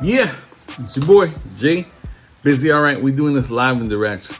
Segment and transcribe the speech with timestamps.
[0.00, 0.32] Yeah,
[0.78, 1.86] it's your boy, Jay.
[2.42, 3.00] Busy, all right.
[3.00, 4.38] We're doing this live and direct.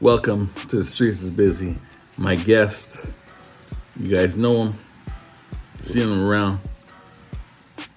[0.00, 1.76] Welcome to the Streets is Busy.
[2.18, 2.96] My guest,
[3.98, 4.78] you guys know him.
[5.80, 6.60] Seeing him around.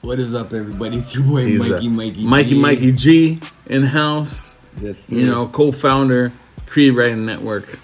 [0.01, 0.97] What is up, everybody?
[0.97, 2.61] It's your boy He's Mikey, Mikey, Mikey, G.
[2.61, 4.57] Mikey G in house.
[4.79, 6.31] Yes, You know, co-founder,
[6.65, 7.77] Creed Riding Network.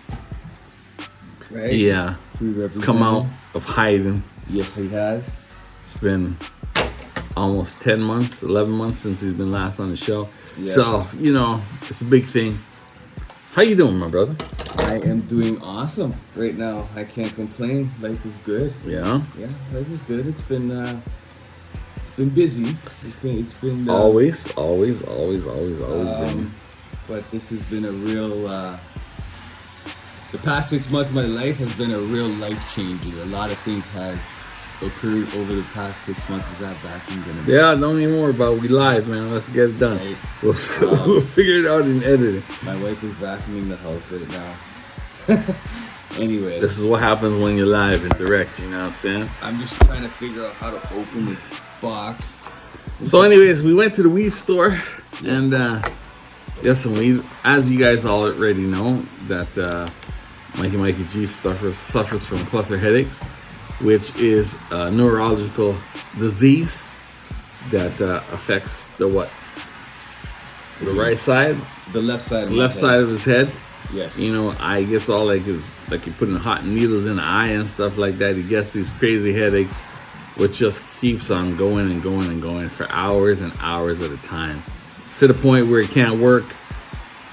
[1.52, 1.74] right?
[1.74, 3.26] Yeah, it's come out
[3.56, 4.24] of hiding.
[4.50, 5.36] Yes, he has.
[5.84, 6.38] It's been
[7.36, 10.30] almost 10 months, 11 months since he's been last on the show.
[10.58, 10.76] Yes.
[10.76, 12.60] So, you know, it's a big thing.
[13.54, 14.36] How you doing, my brother?
[14.80, 16.90] I am doing awesome right now.
[16.96, 17.92] I can't complain.
[18.02, 18.74] Life is good.
[18.86, 19.22] Yeah.
[19.38, 20.26] Yeah, life is good.
[20.26, 21.00] It's been uh,
[21.98, 22.76] it's been busy.
[23.06, 26.40] It's been it's been uh, Always, always, always, always, always been.
[26.40, 26.56] Um,
[27.08, 28.48] but this has been a real.
[28.48, 28.78] Uh,
[30.32, 33.22] the past six months of my life has been a real life changer.
[33.22, 34.20] A lot of things has
[34.86, 36.50] occurred over the past six months.
[36.54, 37.44] Is that vacuum gonna?
[37.48, 38.62] Yeah, don't even worry about it.
[38.62, 39.32] We live, man.
[39.32, 39.98] Let's get it done.
[39.98, 40.18] Right.
[40.44, 40.54] We'll,
[41.00, 42.44] Um, we'll figure it out in editing.
[42.64, 45.54] My wife is vacuuming the house right now.
[46.20, 49.30] anyway, This is what happens when you're live and direct, you know what I'm saying?
[49.42, 51.42] I'm just trying to figure out how to open this
[51.82, 52.34] box.
[53.04, 54.78] So, anyways, we went to the weed store
[55.26, 55.82] and uh,
[56.62, 57.24] got some weed.
[57.44, 59.90] As you guys already know, that uh,
[60.58, 63.22] Mikey Mikey G suffers, suffers from cluster headaches,
[63.80, 65.76] which is a neurological
[66.18, 66.84] disease
[67.70, 69.30] that uh, affects the what?
[70.82, 71.58] The right side,
[71.92, 72.50] The left side.
[72.50, 73.52] Left side of his head.
[73.94, 74.18] Yes.
[74.18, 77.48] You know, eye gets all like his, like you're putting hot needles in the eye
[77.48, 78.36] and stuff like that.
[78.36, 79.82] He gets these crazy headaches,
[80.36, 84.18] which just keeps on going and going and going for hours and hours at a
[84.18, 84.64] time,
[85.18, 86.46] to the point where he can't work.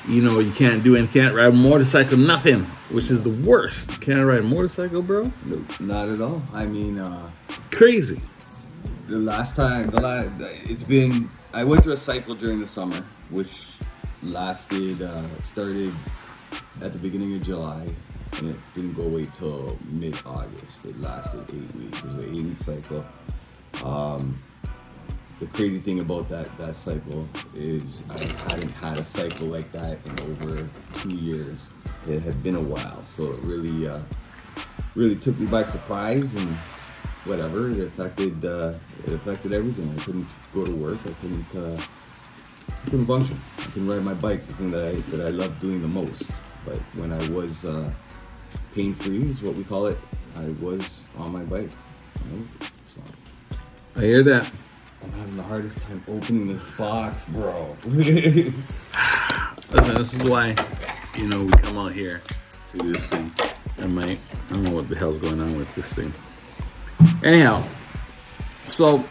[0.08, 4.00] You know, you can't do and can't ride a motorcycle, nothing, which is the worst.
[4.00, 5.30] Can't ride a motorcycle, bro.
[5.44, 6.42] No, not at all.
[6.54, 7.30] I mean, uh,
[7.70, 8.20] Crazy.
[9.08, 10.30] the last time, the last,
[10.64, 11.30] it's been.
[11.52, 13.66] I went through a cycle during the summer, which
[14.22, 15.92] lasted, uh, started
[16.80, 17.86] at the beginning of July,
[18.38, 20.84] and it didn't go away till mid-August.
[20.84, 21.98] It lasted eight weeks.
[21.98, 23.04] It was an eight-week cycle.
[23.84, 24.38] Um,
[25.40, 29.98] the crazy thing about that that cycle is I hadn't had a cycle like that
[30.04, 31.70] in over two years.
[32.06, 34.00] It had been a while, so it really, uh,
[34.94, 36.48] really took me by surprise and
[37.24, 37.70] whatever.
[37.70, 38.74] It affected uh,
[39.06, 39.92] it affected everything.
[39.96, 40.98] I couldn't go to work.
[41.06, 41.80] I couldn't uh,
[42.68, 43.40] I couldn't function.
[43.58, 46.30] I couldn't ride my bike, the thing that I that I love doing the most.
[46.66, 47.90] But when I was uh,
[48.74, 49.98] pain free, is what we call it.
[50.36, 51.70] I was on my bike.
[52.88, 53.00] So
[53.96, 54.50] I hear that.
[55.02, 57.76] I'm having the hardest time opening this box, bro.
[57.84, 58.54] Listen,
[59.70, 60.54] this is why,
[61.16, 62.20] you know, we come out here
[62.72, 63.30] to do this thing.
[63.78, 64.18] I might,
[64.50, 66.12] I don't know what the hell's going on with this thing.
[67.24, 67.64] Anyhow,
[68.68, 69.04] so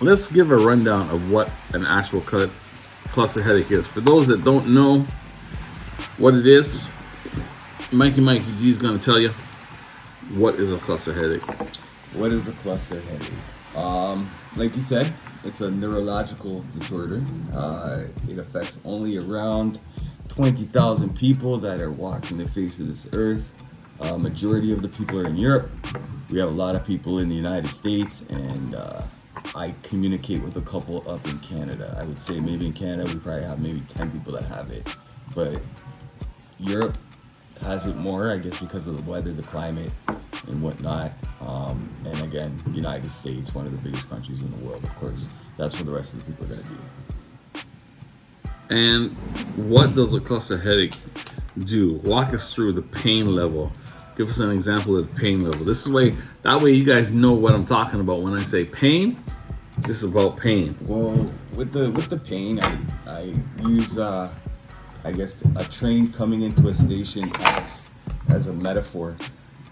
[0.00, 2.50] let's give a rundown of what an actual cl-
[3.12, 3.86] cluster headache is.
[3.88, 5.06] For those that don't know
[6.18, 6.86] what it is,
[7.92, 9.30] Mikey Mikey G is going to tell you
[10.34, 11.42] what is a cluster headache.
[12.14, 13.32] What is a cluster headache?
[13.76, 15.12] Um, like you said,
[15.44, 17.22] it's a neurological disorder.
[17.54, 19.80] Uh, it affects only around
[20.28, 23.52] 20,000 people that are walking the face of this earth.
[24.00, 25.70] Uh, majority of the people are in Europe.
[26.30, 29.02] We have a lot of people in the United States, and uh,
[29.54, 31.94] I communicate with a couple up in Canada.
[31.98, 34.88] I would say maybe in Canada we probably have maybe 10 people that have it,
[35.34, 35.60] but
[36.58, 36.96] Europe
[37.62, 39.90] has it more, I guess, because of the weather, the climate,
[40.46, 41.12] and whatnot.
[41.40, 45.28] Um, and again, United States, one of the biggest countries in the world, of course.
[45.56, 46.76] That's where the rest of the people are going to be.
[48.70, 49.12] And
[49.56, 50.94] what does a cluster headache
[51.58, 51.94] do?
[52.04, 53.70] Walk us through the pain level.
[54.16, 55.64] Give us an example of the pain level.
[55.64, 58.64] This is way that way you guys know what I'm talking about when I say
[58.64, 59.22] pain.
[59.78, 60.76] This is about pain.
[60.82, 63.34] Well, with the with the pain, I I
[63.66, 64.32] use uh,
[65.04, 67.88] I guess a train coming into a station as
[68.28, 69.16] as a metaphor.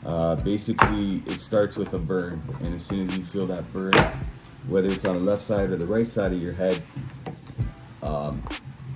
[0.04, 3.92] Uh, basically, it starts with a burn, and as soon as you feel that burn,
[4.66, 6.82] whether it's on the left side or the right side of your head,
[8.02, 8.42] um,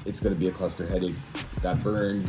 [0.07, 1.15] it's going to be a cluster headache.
[1.63, 2.29] That burn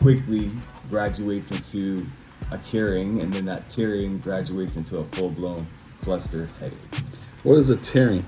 [0.00, 0.50] quickly
[0.88, 2.06] graduates into
[2.50, 5.66] a tearing, and then that tearing graduates into a full blown
[6.02, 6.94] cluster headache.
[7.42, 8.24] What is a tearing?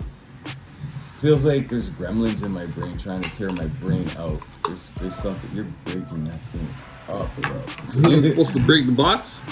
[1.18, 4.42] Feels like there's gremlins in my brain trying to tear my brain out.
[4.72, 5.50] There's, there's something.
[5.54, 6.66] You're breaking that thing
[7.10, 7.62] up, bro.
[8.08, 9.44] Isn't it supposed to break the box?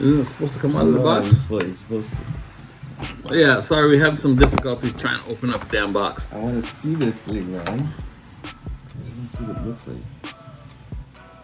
[0.00, 1.40] Isn't it supposed to come out of the No, It's box?
[1.42, 2.10] supposed, it's supposed
[3.30, 3.36] to.
[3.38, 6.26] Yeah, sorry, we have some difficulties trying to open up the damn box.
[6.32, 7.62] I want to see this thing, man.
[7.62, 8.44] I
[9.04, 10.34] just want to see what it looks like.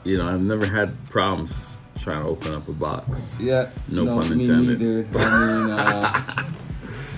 [0.03, 3.37] You know, I've never had problems trying to open up a box.
[3.39, 3.71] Yeah.
[3.87, 4.81] No pun me intended.
[4.81, 5.19] neither.
[5.21, 6.43] I mean, uh,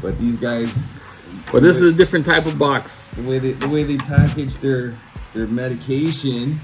[0.02, 0.70] but these guys,
[1.52, 3.08] But this is a different type of box.
[3.16, 4.94] The way they the way they package their
[5.34, 6.60] their medication,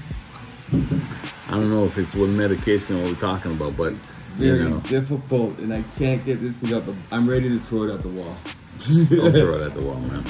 [0.71, 3.91] I don't know if it's what medication we're talking about, but
[4.39, 6.85] you very know, difficult, and I can't get this thing out.
[6.85, 8.35] The, I'm ready to throw it at the wall.
[8.79, 10.23] don't throw it at the wall, man.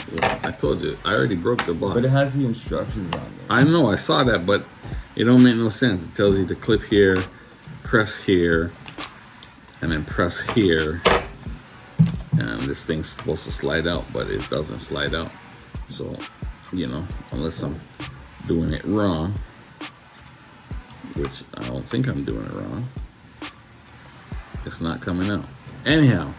[0.43, 1.93] I told you, I already broke the box.
[1.93, 3.31] But it has the instructions on it.
[3.49, 4.65] I know, I saw that, but
[5.15, 6.07] it don't make no sense.
[6.07, 7.17] It tells you to clip here,
[7.83, 8.71] press here,
[9.81, 11.01] and then press here.
[12.39, 15.31] And this thing's supposed to slide out, but it doesn't slide out.
[15.87, 16.17] So,
[16.73, 17.79] you know, unless I'm
[18.47, 19.33] doing it wrong,
[21.15, 22.87] which I don't think I'm doing it wrong,
[24.65, 25.45] it's not coming out.
[25.85, 26.31] Anyhow,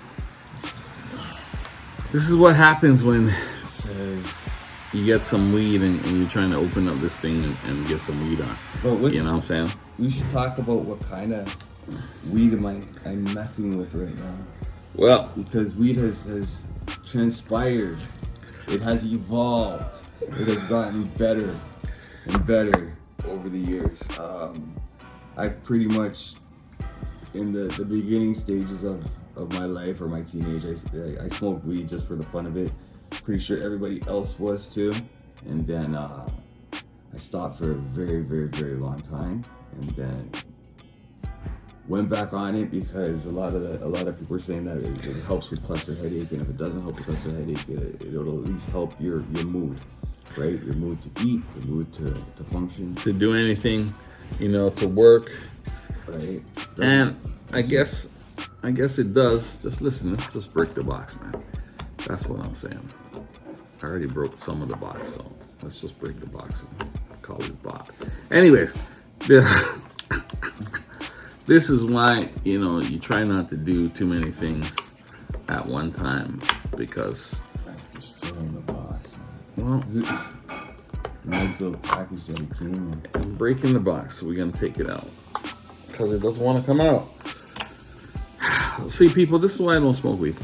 [2.12, 3.32] this is what happens when
[4.92, 7.86] you get some weed and, and you're trying to open up this thing and, and
[7.88, 8.56] get some weed on.
[8.82, 9.72] but what's, You know what I'm saying?
[9.98, 11.56] we should talk about what kind of
[12.30, 14.34] weed am I I'm messing with right now.
[14.94, 16.66] Well, because weed has, has
[17.06, 17.98] transpired.
[18.68, 20.00] It has evolved.
[20.20, 21.54] It has gotten better
[22.26, 22.94] and better
[23.26, 24.02] over the years.
[24.18, 24.74] Um,
[25.36, 26.34] I've pretty much,
[27.34, 29.04] in the, the beginning stages of,
[29.36, 32.56] of my life or my teenage, I, I smoked weed just for the fun of
[32.56, 32.72] it.
[33.10, 34.92] Pretty sure everybody else was too.
[35.46, 36.28] And then uh,
[36.72, 39.44] I stopped for a very, very, very long time.
[39.72, 40.30] And then
[41.88, 44.64] went back on it because a lot of the, a lot of people are saying
[44.64, 47.68] that it, it helps with cluster headache, and if it doesn't help with cluster headache,
[47.68, 49.78] it, it'll at least help your your mood,
[50.36, 50.62] right?
[50.62, 53.94] Your mood to eat, your mood to, to function, to do anything,
[54.38, 55.30] you know, to work.
[56.06, 56.42] right?
[56.80, 57.16] And
[57.52, 58.08] I guess,
[58.62, 59.62] I guess it does.
[59.62, 61.42] Just listen, let's just break the box, man.
[62.06, 62.88] That's what I'm saying.
[63.82, 65.24] I already broke some of the box, so
[65.62, 67.92] let's just break the box and call it box.
[68.30, 68.78] Anyways,
[69.26, 69.68] this
[71.46, 74.94] this is why you know you try not to do too many things
[75.48, 76.40] at one time
[76.76, 77.40] because
[79.62, 79.84] well
[81.24, 83.02] nice little package that it came in.
[83.14, 85.06] I'm breaking the box, so we're gonna take it out
[85.88, 87.06] because it doesn't want to come out.
[88.90, 90.36] See, people, this is why I don't smoke weed.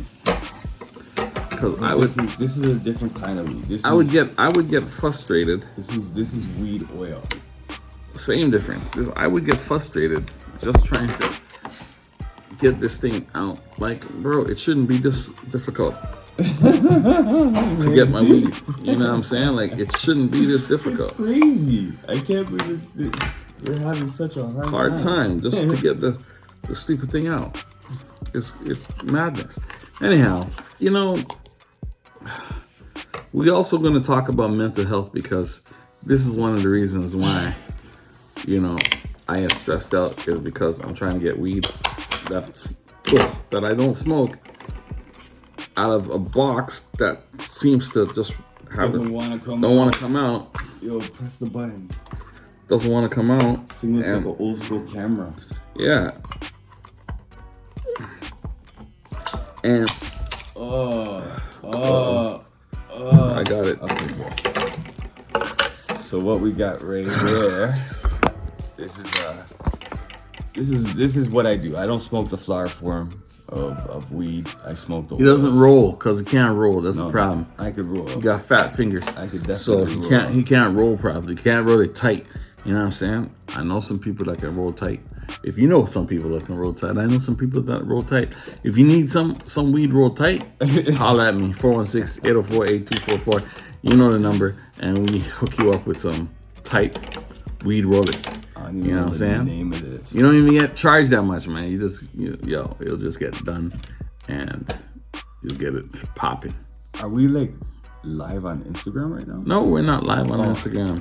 [1.51, 3.63] Because I would, This is, this is a different kind of weed.
[3.65, 5.65] This I would get, I would get frustrated.
[5.77, 7.23] this is this is weed oil.
[8.15, 8.91] Same difference.
[8.91, 10.31] This- I would get frustrated
[10.61, 11.33] just trying to
[12.59, 13.59] get this thing out.
[13.79, 15.97] Like, bro, it shouldn't be this difficult
[17.79, 18.55] to get my weed.
[18.81, 19.57] You know what I'm saying?
[19.57, 21.11] Like, it shouldn't be this difficult.
[21.11, 21.93] It's Crazy!
[22.07, 23.13] I can't believe this,
[23.65, 26.17] we're having such a hard, hard time just to get the,
[26.69, 27.61] the stupid thing out.
[28.35, 29.59] It's it's madness.
[30.01, 30.47] Anyhow,
[30.79, 31.19] you know,
[33.33, 35.63] we also going to talk about mental health because
[36.05, 37.53] this is one of the reasons why,
[38.47, 38.79] you know,
[39.29, 41.65] I am stressed out is because I'm trying to get weed
[42.29, 42.75] that
[43.51, 44.39] that I don't smoke
[45.79, 48.33] out of a box that seems to just
[48.77, 49.61] have doesn't want to come.
[49.61, 50.51] don't want to come out,
[50.83, 51.89] Yo, press the button.
[52.67, 53.83] doesn't want to come out.
[53.83, 55.33] And- like an old school camera.
[55.77, 56.11] Yeah.
[59.65, 59.89] And
[60.57, 61.23] Oh,
[61.63, 62.45] oh,
[62.91, 63.35] oh.
[63.35, 63.43] I uh.
[63.45, 63.81] got it.
[63.81, 64.75] Okay.
[65.97, 67.73] So what we got right here?
[68.77, 69.45] This is uh,
[70.55, 71.77] this is this is what I do.
[71.77, 74.49] I don't smoke the flower for form of, of weed.
[74.67, 75.09] I smoked.
[75.11, 75.17] the.
[75.17, 75.59] He doesn't oils.
[75.59, 76.81] roll because he can't roll.
[76.81, 77.47] That's No, the problem.
[77.59, 78.07] I could roll.
[78.07, 79.07] He got fat fingers.
[79.17, 80.09] I could so he roll.
[80.09, 81.35] can't he can't roll properly.
[81.37, 82.27] He can't roll it tight.
[82.65, 83.35] You know what I'm saying?
[83.51, 85.01] I know some people that can roll tight.
[85.43, 88.03] If you know some people that can roll tight, I know some people that roll
[88.03, 88.33] tight.
[88.65, 90.45] If you need some some weed roll tight,
[90.97, 93.45] holla at me 416-804-8244.
[93.83, 96.31] You know the number, and we hook you up with some
[96.65, 96.99] tight
[97.65, 98.25] weed rollers.
[98.69, 99.45] I don't You know what I'm saying?
[99.47, 100.13] Name of this.
[100.15, 101.71] You don't even get charged that much, man.
[101.71, 103.73] You just, you, yo, it'll just get done,
[104.29, 104.73] and
[105.43, 106.55] you'll get it popping.
[107.01, 107.53] Are we like
[108.05, 109.41] live on Instagram right now?
[109.47, 110.51] No, we're not live on Oh.
[110.51, 111.01] Instagram.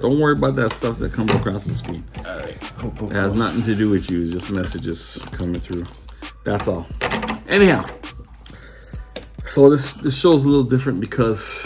[0.00, 2.02] Don't worry about that stuff that comes across the screen.
[2.18, 2.60] All right.
[2.78, 3.38] Cool, cool, It has cool.
[3.42, 4.20] nothing to do with you.
[4.22, 5.84] It's just messages coming through.
[6.44, 6.84] That's all.
[7.48, 7.84] Anyhow,
[9.44, 11.64] so this this show's a little different because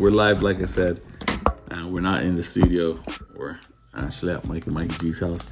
[0.00, 1.00] we're live, like I said,
[1.70, 2.98] and we're not in the studio.
[3.36, 3.58] We're
[3.98, 5.46] actually at Mike and Mike G's house.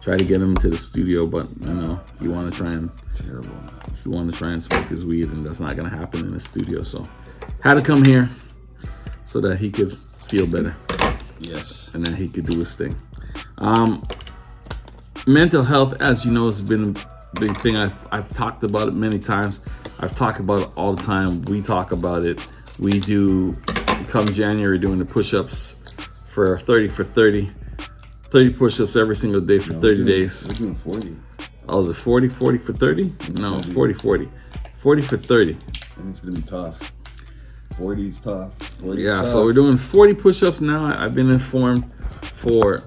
[0.00, 2.90] Try to get him to the studio, but you know, he want to try and
[3.14, 3.50] Terrible.
[4.02, 6.40] he want to try and smoke his weed, and that's not gonna happen in the
[6.40, 6.82] studio.
[6.82, 7.06] So,
[7.62, 8.28] had to come here
[9.26, 10.74] so that he could feel better
[11.40, 11.90] Yes.
[11.94, 12.96] and that he could do his thing.
[13.58, 14.02] Um,
[15.26, 16.96] mental health, as you know, has been
[17.36, 17.76] a big thing.
[17.76, 19.60] I've I've talked about it many times.
[19.98, 21.42] I've talked about it all the time.
[21.42, 22.40] We talk about it.
[22.78, 23.54] We do
[24.08, 25.76] come January doing the push-ups
[26.30, 27.50] for 30 for 30.
[28.30, 30.46] 30 push-ups every single day for 30 doing- days.
[30.48, 31.16] We're doing 40.
[31.68, 33.12] Oh, is it 40, 40 for 30?
[33.36, 34.28] No, gonna be- 40, 40.
[34.74, 35.56] 40 for 30.
[35.98, 36.92] And it's going to be tough.
[37.78, 38.56] 40's tough.
[38.82, 39.26] 40's Yeah, tough.
[39.26, 40.84] so we're doing 40 push-ups now.
[40.86, 41.84] I- I've been informed
[42.36, 42.82] for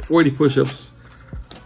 [0.00, 0.90] 40 push-ups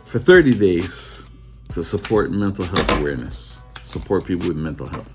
[0.04, 1.24] for 30 days
[1.72, 5.12] to support mental health awareness, support people with mental health.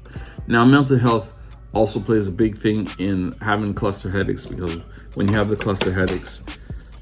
[0.48, 1.34] Now, mental health
[1.74, 4.78] also plays a big thing in having cluster headaches because
[5.16, 6.44] when you have the cluster headaches,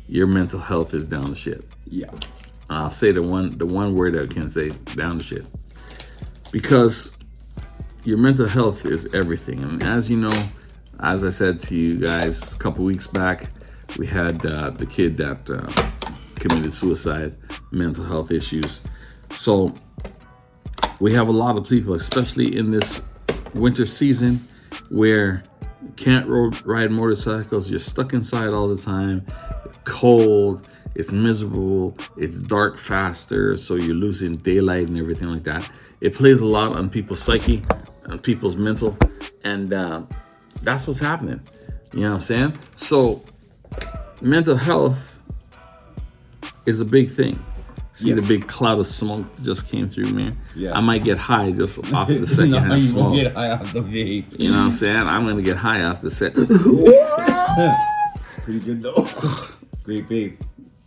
[0.07, 1.63] your mental health is down the shit.
[1.85, 2.09] yeah.
[2.71, 5.45] I'll say the one the one word I can say down the shit.
[6.51, 7.17] Because
[8.03, 9.63] your mental health is everything.
[9.63, 10.47] And as you know,
[10.99, 13.49] as I said to you guys a couple weeks back,
[13.97, 15.67] we had uh, the kid that uh,
[16.35, 17.35] committed suicide,
[17.71, 18.81] mental health issues.
[19.31, 19.73] So
[20.99, 23.07] we have a lot of people, especially in this
[23.53, 24.47] winter season,
[24.89, 25.43] where
[25.95, 26.27] can't
[26.65, 27.69] ride motorcycles.
[27.69, 29.25] You're stuck inside all the time,
[29.85, 30.67] cold.
[30.95, 31.95] It's miserable.
[32.17, 35.69] It's dark faster, so you're losing daylight and everything like that.
[36.01, 37.63] It plays a lot on people's psyche,
[38.07, 38.97] on people's mental,
[39.43, 40.01] and uh,
[40.63, 41.41] that's what's happening.
[41.93, 42.59] You know what I'm saying?
[42.75, 43.23] So,
[44.21, 45.19] mental health
[46.65, 47.43] is a big thing.
[47.99, 48.21] See Yes.
[48.21, 50.37] the big cloud of smoke that just came through, man.
[50.55, 50.71] Yes.
[50.73, 53.13] I might get high just off the second no, hand you smoke.
[53.13, 54.39] get high off the vape.
[54.39, 54.95] You know what I'm saying?
[54.95, 56.33] I'm gonna get high off the set.
[58.43, 59.05] Pretty good though.
[59.83, 60.39] Great vape.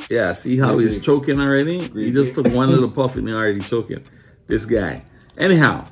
[0.08, 1.04] yeah, see how he's Great.
[1.04, 1.80] choking already?
[1.80, 2.12] He Great.
[2.14, 4.02] just took one little puff and he already choking.
[4.46, 5.02] This guy.
[5.36, 5.84] Anyhow,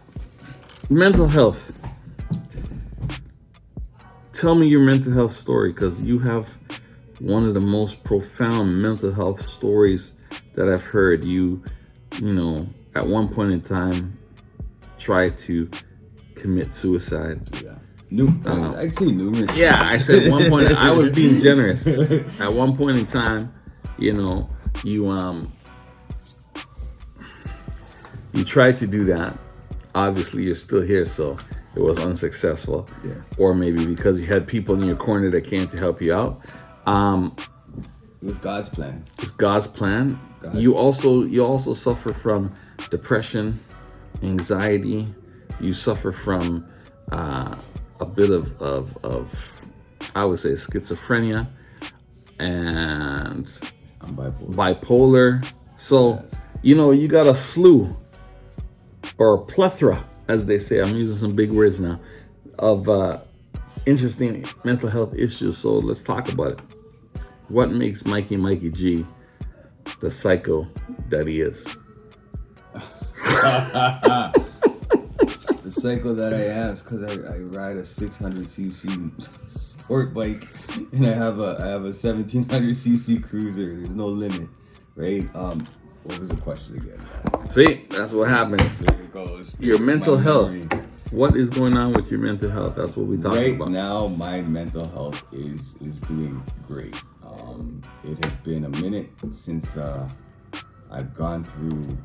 [0.89, 1.77] mental health.
[4.33, 6.49] Tell me your mental health story because you have
[7.19, 10.15] one of the most profound mental health stories
[10.61, 11.25] that I've heard.
[11.25, 11.62] You,
[12.21, 14.12] you know, at one point in time,
[14.99, 15.71] tried to
[16.35, 17.49] commit suicide.
[17.62, 17.79] Yeah.
[18.11, 18.29] New,
[18.76, 19.55] I'd say numerous.
[19.57, 21.87] Yeah, I said one point I was being generous.
[22.40, 23.50] At one point in time,
[23.99, 24.50] you know,
[24.85, 25.52] you um
[28.33, 29.38] you tried to do that.
[29.95, 31.37] Obviously, you're still here, so
[31.76, 32.88] it was unsuccessful.
[33.05, 33.33] Yes.
[33.38, 36.40] Or maybe because you had people in your corner that came to help you out.
[36.87, 37.35] Um,
[38.23, 39.05] It was God's plan.
[39.21, 40.19] it's God's plan.
[40.41, 42.53] God's- You also you also suffer from
[42.91, 43.59] depression,
[44.23, 45.07] anxiety.
[45.61, 46.67] You suffer from
[47.13, 47.57] uh,
[48.01, 49.67] a bit of, of of
[50.15, 51.47] I would say schizophrenia
[52.39, 53.61] and
[54.01, 54.55] I'm bipolar.
[54.81, 55.53] bipolar.
[55.77, 56.47] So Yes.
[56.63, 57.95] you know you got a slew
[59.19, 60.81] or a plethora, as they say.
[60.81, 62.01] I'm using some big words now
[62.59, 63.19] of uh,
[63.87, 65.59] interesting mental health issues.
[65.59, 66.61] So let's talk about it.
[67.49, 69.07] What makes Mikey Mikey G
[70.01, 70.69] the psycho
[71.09, 71.65] that he is?
[75.63, 76.39] The cycle that I
[76.71, 80.49] is because I, I ride a 600cc sport bike
[80.93, 83.77] and I have a I have a 1700cc cruiser.
[83.77, 84.49] There's no limit,
[84.97, 85.29] right?
[85.35, 85.63] Um,
[86.05, 86.99] what was the question again?
[87.51, 88.79] See, that's what happens.
[88.81, 89.55] There it goes.
[89.61, 90.51] Your mental health.
[90.53, 90.69] memory.
[91.11, 92.77] What is going on with your mental health?
[92.77, 93.71] That's what we're talking Right about.
[93.71, 96.95] now, my mental health is is doing great.
[97.50, 100.09] Um, it has been a minute since uh,
[100.90, 101.99] I've gone through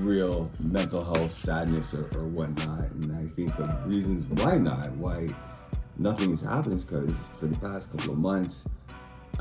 [0.00, 5.28] real mental health sadness or, or whatnot, and I think the reasons why not, why
[5.96, 8.64] nothing is happening, is because for the past couple of months,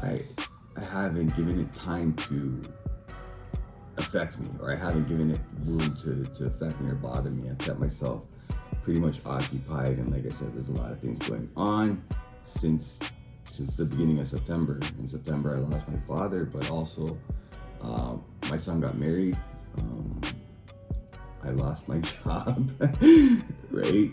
[0.02, 0.24] I
[0.78, 2.62] I haven't given it time to
[3.98, 7.50] affect me, or I haven't given it room to, to affect me or bother me.
[7.50, 8.24] I've kept myself
[8.84, 12.02] pretty much occupied, and like I said, there's a lot of things going on
[12.44, 13.00] since
[13.52, 14.80] since the beginning of September.
[14.98, 17.18] In September, I lost my father, but also
[17.82, 19.38] um, my son got married.
[19.78, 20.22] Um,
[21.44, 22.72] I lost my job,
[23.70, 24.12] right?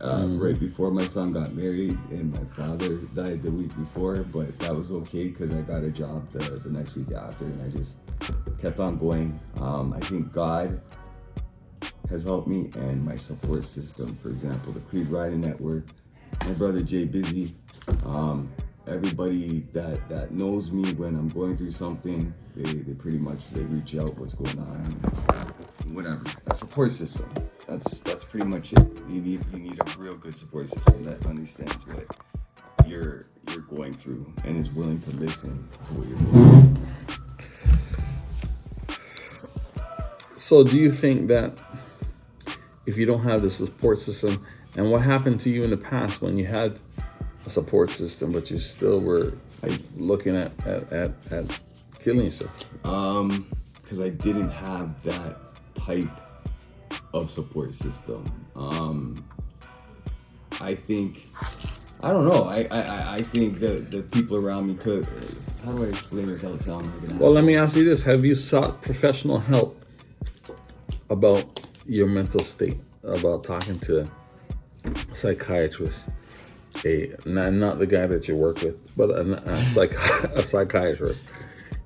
[0.00, 4.56] Uh, Right before my son got married, and my father died the week before, but
[4.58, 7.74] that was okay because I got a job the, the next week after, and I
[7.76, 7.96] just
[8.60, 9.40] kept on going.
[9.58, 10.80] Um, I think God
[12.10, 15.86] has helped me, and my support system, for example, the Creed Riding Network,
[16.44, 17.54] my brother Jay Busy,
[18.04, 18.52] um,
[18.86, 23.62] everybody that that knows me when I'm going through something, they, they pretty much they
[23.62, 24.92] reach out, what's going on,
[25.92, 26.22] whatever.
[26.46, 27.28] A support system.
[27.66, 28.88] That's that's pretty much it.
[29.08, 32.06] You need you need a real good support system that understands what
[32.86, 36.86] you're you're going through and is willing to listen to what you're going through.
[40.36, 41.58] So, do you think that
[42.86, 46.22] if you don't have the support system, and what happened to you in the past
[46.22, 46.78] when you had
[47.46, 51.60] a support system, but you still were like looking at at, at, at
[52.00, 52.52] killing yourself?
[52.84, 53.46] Um,
[53.82, 55.36] because I didn't have that
[55.74, 56.10] type
[57.14, 58.24] of support system.
[58.56, 59.24] Um,
[60.60, 61.30] I think
[62.02, 62.44] I don't know.
[62.44, 65.04] I I, I- think the the people around me took.
[65.64, 68.02] How do I explain it without sounding like an Well, let me ask you this:
[68.04, 69.80] Have you sought professional help
[71.10, 72.78] about your mental state?
[73.04, 74.08] About talking to
[75.12, 76.10] psychiatrist,
[76.84, 79.94] a not, not the guy that you work with, but a, a, psych,
[80.34, 81.24] a psychiatrist,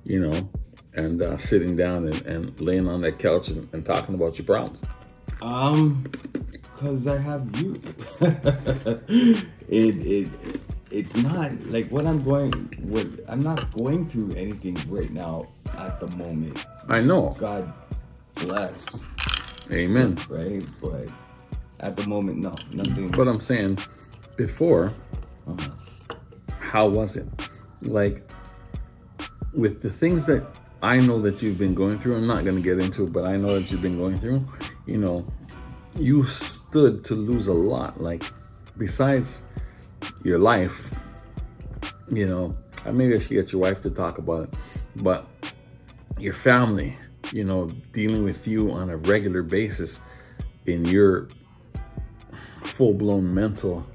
[0.03, 0.49] you know,
[0.93, 4.45] and uh, sitting down and, and laying on that couch and, and talking about your
[4.45, 4.81] problems?
[5.41, 6.05] Um,
[6.75, 7.81] cause I have you.
[8.21, 12.51] it it it's not like what I'm going.
[12.83, 16.65] What I'm not going through anything right now at the moment.
[16.87, 17.35] I know.
[17.37, 17.73] God
[18.35, 18.85] bless.
[19.71, 20.17] Amen.
[20.29, 21.05] Right, but
[21.79, 23.09] at the moment, no, nothing.
[23.09, 23.79] But I'm saying,
[24.35, 24.93] before,
[26.59, 27.27] how was it?
[27.81, 28.29] Like,
[29.53, 30.45] with the things that
[30.81, 33.25] I know that you've been going through, I'm not going to get into it, but
[33.25, 34.47] I know that you've been going through,
[34.85, 35.25] you know,
[35.95, 38.01] you stood to lose a lot.
[38.01, 38.23] Like,
[38.77, 39.43] besides
[40.23, 40.93] your life,
[42.09, 44.53] you know, I maybe I should get your wife to talk about it,
[44.97, 45.27] but
[46.17, 46.97] your family,
[47.31, 50.01] you know, dealing with you on a regular basis
[50.65, 51.27] in your
[52.63, 53.85] full blown mental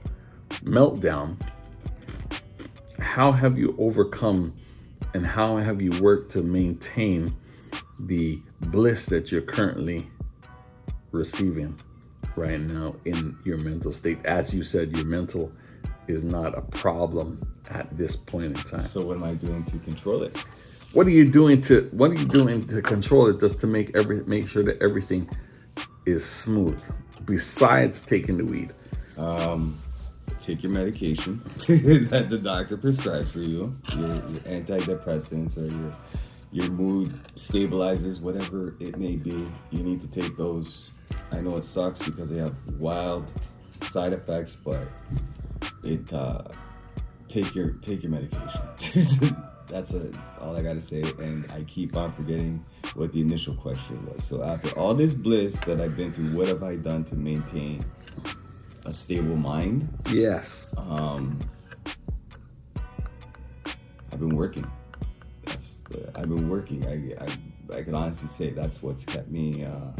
[0.64, 1.36] meltdown,
[2.98, 4.54] how have you overcome
[5.14, 7.34] and how have you worked to maintain
[8.00, 10.10] the bliss that you're currently
[11.12, 11.78] receiving
[12.36, 14.18] right now in your mental state?
[14.24, 15.52] As you said, your mental
[16.08, 18.82] is not a problem at this point in time.
[18.82, 20.36] So what am I doing to control it?
[20.92, 23.96] What are you doing to what are you doing to control it just to make
[23.96, 25.28] every make sure that everything
[26.06, 26.80] is smooth
[27.24, 28.72] besides taking the weed?
[29.18, 29.78] Um,
[30.46, 35.92] take your medication that the doctor prescribes for you, your, your antidepressants or your
[36.52, 39.46] your mood stabilizers, whatever it may be.
[39.70, 40.90] You need to take those.
[41.32, 43.30] I know it sucks because they have wild
[43.82, 44.88] side effects, but
[45.82, 46.42] it uh,
[47.28, 49.36] take your take your medication.
[49.66, 54.06] That's a, all I gotta say, and I keep on forgetting what the initial question
[54.06, 54.22] was.
[54.24, 57.84] So after all this bliss that I've been through, what have I done to maintain
[58.86, 59.88] a stable mind?
[60.10, 60.72] Yes.
[60.76, 61.38] Um,
[64.12, 64.70] I've been working.
[65.44, 66.86] That's the, I've been working.
[66.86, 69.90] I, I I can honestly say that's what's kept me uh,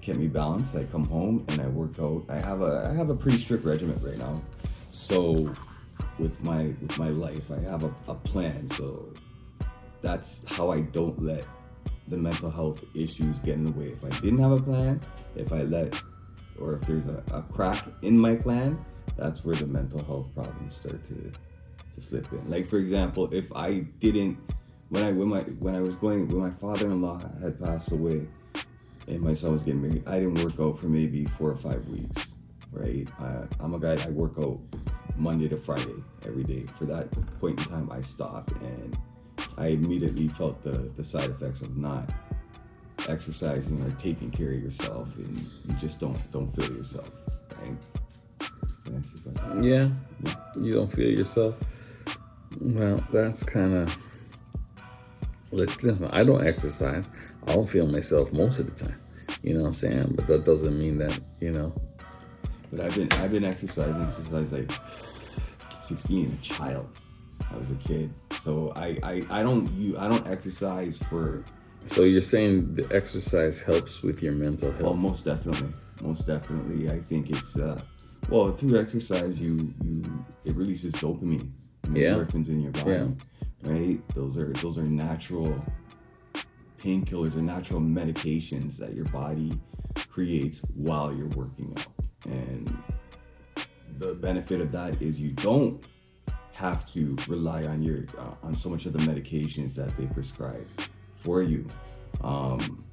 [0.00, 0.76] kept me balanced.
[0.76, 2.24] I come home and I work out.
[2.28, 4.40] I have a I have a pretty strict regimen right now.
[4.92, 5.52] So
[6.18, 8.68] with my with my life, I have a, a plan.
[8.68, 9.12] So
[10.02, 11.44] that's how I don't let
[12.08, 13.86] the mental health issues get in the way.
[13.86, 15.00] If I didn't have a plan,
[15.34, 16.00] if I let
[16.58, 18.84] or if there's a, a crack in my plan,
[19.16, 21.32] that's where the mental health problems start to
[21.94, 22.50] to slip in.
[22.50, 24.38] Like for example, if I didn't
[24.90, 28.28] when I when my when I was going when my father-in-law had passed away
[29.08, 31.86] and my son was getting married, I didn't work out for maybe four or five
[31.88, 32.34] weeks.
[32.72, 33.08] Right?
[33.18, 34.60] I, I'm a guy I work out
[35.16, 35.94] Monday to Friday
[36.26, 36.64] every day.
[36.66, 38.98] For that point in time, I stopped and
[39.56, 42.10] I immediately felt the the side effects of not
[43.08, 47.10] exercising or taking care of yourself, and you just don't don't feel yourself.
[47.58, 47.76] Right?
[49.62, 49.88] Yeah,
[50.60, 51.56] you don't feel yourself.
[52.60, 53.96] Well, that's kind of.
[55.52, 56.10] Let's listen.
[56.12, 57.10] I don't exercise.
[57.46, 59.00] I don't feel myself most of the time.
[59.42, 60.12] You know what I'm saying?
[60.16, 61.72] But that doesn't mean that you know.
[62.70, 64.70] But I've been I've been exercising since I was like
[65.78, 66.88] 16, a child.
[67.50, 71.44] I was a kid, so I I, I don't you I don't exercise for.
[71.86, 74.82] So you're saying the exercise helps with your mental health?
[74.82, 75.72] Well, most definitely,
[76.02, 76.90] most definitely.
[76.90, 77.80] I think it's uh,
[78.28, 80.02] well through exercise you you
[80.44, 81.52] it releases dopamine,
[81.84, 82.14] and Yeah.
[82.14, 83.08] endorphins in your body, Yeah.
[83.62, 84.08] right?
[84.14, 85.58] Those are those are natural
[86.78, 89.52] painkillers or natural medications that your body
[90.08, 91.86] creates while you're working out.
[92.26, 92.76] And
[93.98, 95.84] the benefit of that is you don't
[96.52, 100.66] have to rely on your uh, on so much of the medications that they prescribe
[101.26, 101.66] for you.
[102.22, 102.84] Um,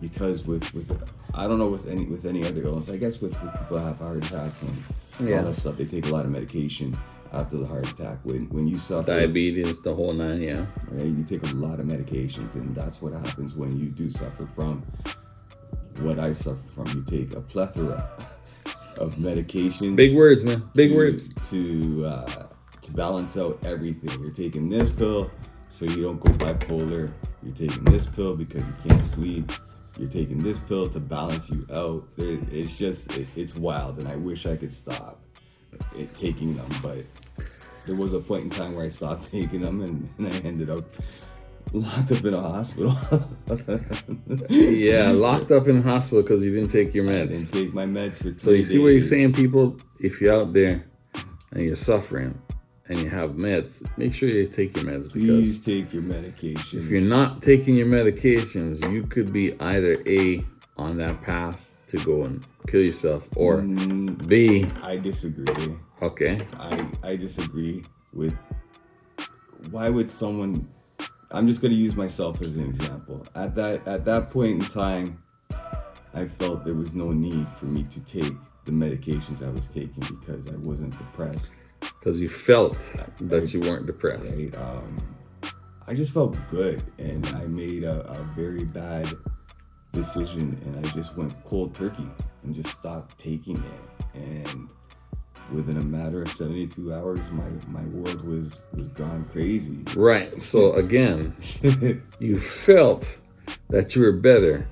[0.00, 0.88] because with with
[1.34, 3.98] I don't know with any with any other illness, I guess with, with people have
[3.98, 5.38] heart attacks and Yeah.
[5.38, 6.96] all that stuff, they take a lot of medication
[7.32, 8.18] after the heart attack.
[8.22, 10.40] When when you suffer Diabetes, the whole nine.
[10.42, 10.66] Yeah.
[10.92, 11.06] right?
[11.06, 14.84] You take a lot of medications, and that's what happens when you do suffer from
[16.00, 16.86] what I suffer from.
[16.94, 18.08] You take a plethora
[18.98, 19.96] of medications.
[19.96, 20.62] Big words, man.
[20.76, 21.34] Big to- words.
[21.50, 22.46] to uh,
[22.82, 24.12] to balance out everything.
[24.22, 25.28] You're taking this pill
[25.68, 27.10] so you don't go bipolar.
[27.42, 29.52] You're taking this pill because you can't sleep.
[29.98, 32.04] You're taking this pill to balance you out.
[32.16, 35.20] It's just it, it's wild, and I wish I could stop
[35.96, 37.04] it, taking them, but
[37.86, 40.70] there was a point in time where I stopped taking them, and, and I ended
[40.70, 40.84] up
[41.72, 42.96] locked up in a hospital.
[44.48, 47.52] Yeah, locked up in a hospital because you didn't take your I didn't meds.
[47.52, 49.76] take my meds for So you see what you're saying, people?
[50.00, 50.86] If you're out there
[51.52, 52.40] and you're suffering
[52.88, 56.78] and you have meds, make sure you take your meds Please take your medication.
[56.78, 60.44] if you're not taking your medications, you could be either A
[60.76, 64.26] on that path to go and kill yourself, or Mm.
[64.28, 65.76] B, I disagree.
[66.02, 68.34] okay, I I disagree with
[69.70, 70.68] why would someone
[71.30, 73.26] I'm just gonna use myself as an example.
[73.34, 75.18] At that at that point in time,
[76.14, 78.32] I felt there was no need for me to take
[78.64, 81.52] the medications I was taking because I wasn't depressed.
[81.80, 82.78] Because you felt
[83.20, 84.36] that you weren't depressed.
[84.36, 84.54] Right?
[84.56, 84.96] Um,
[85.86, 89.08] I just felt good, and I made a, a very bad
[89.92, 92.08] decision, and I just went cold turkey
[92.42, 94.14] and just stopped taking it.
[94.14, 94.68] And
[95.52, 99.82] within a matter of 72 hours, my my world was was gone crazy.
[99.96, 100.40] Right.
[100.40, 101.34] So again,
[102.18, 103.18] you felt
[103.68, 104.68] that you were better,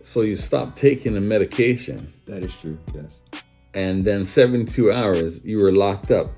[0.00, 2.78] so you stopped taking the medication, that is true.
[2.94, 3.20] Yes.
[3.74, 6.30] And then 72 hours you were locked up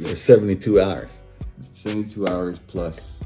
[0.00, 1.22] for 72 hours
[1.60, 3.18] 72 hours plus.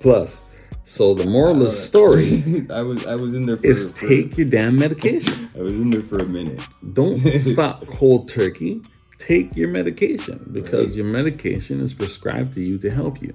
[0.00, 0.44] plus.
[0.84, 4.06] So the moral of the story I was I was in there for, is for-
[4.08, 5.48] take your damn medication.
[5.56, 6.60] I was in there for a minute.
[6.92, 8.82] Don't stop cold turkey.
[9.18, 10.96] Take your medication because Right.
[10.96, 13.32] your medication is prescribed to you to help you.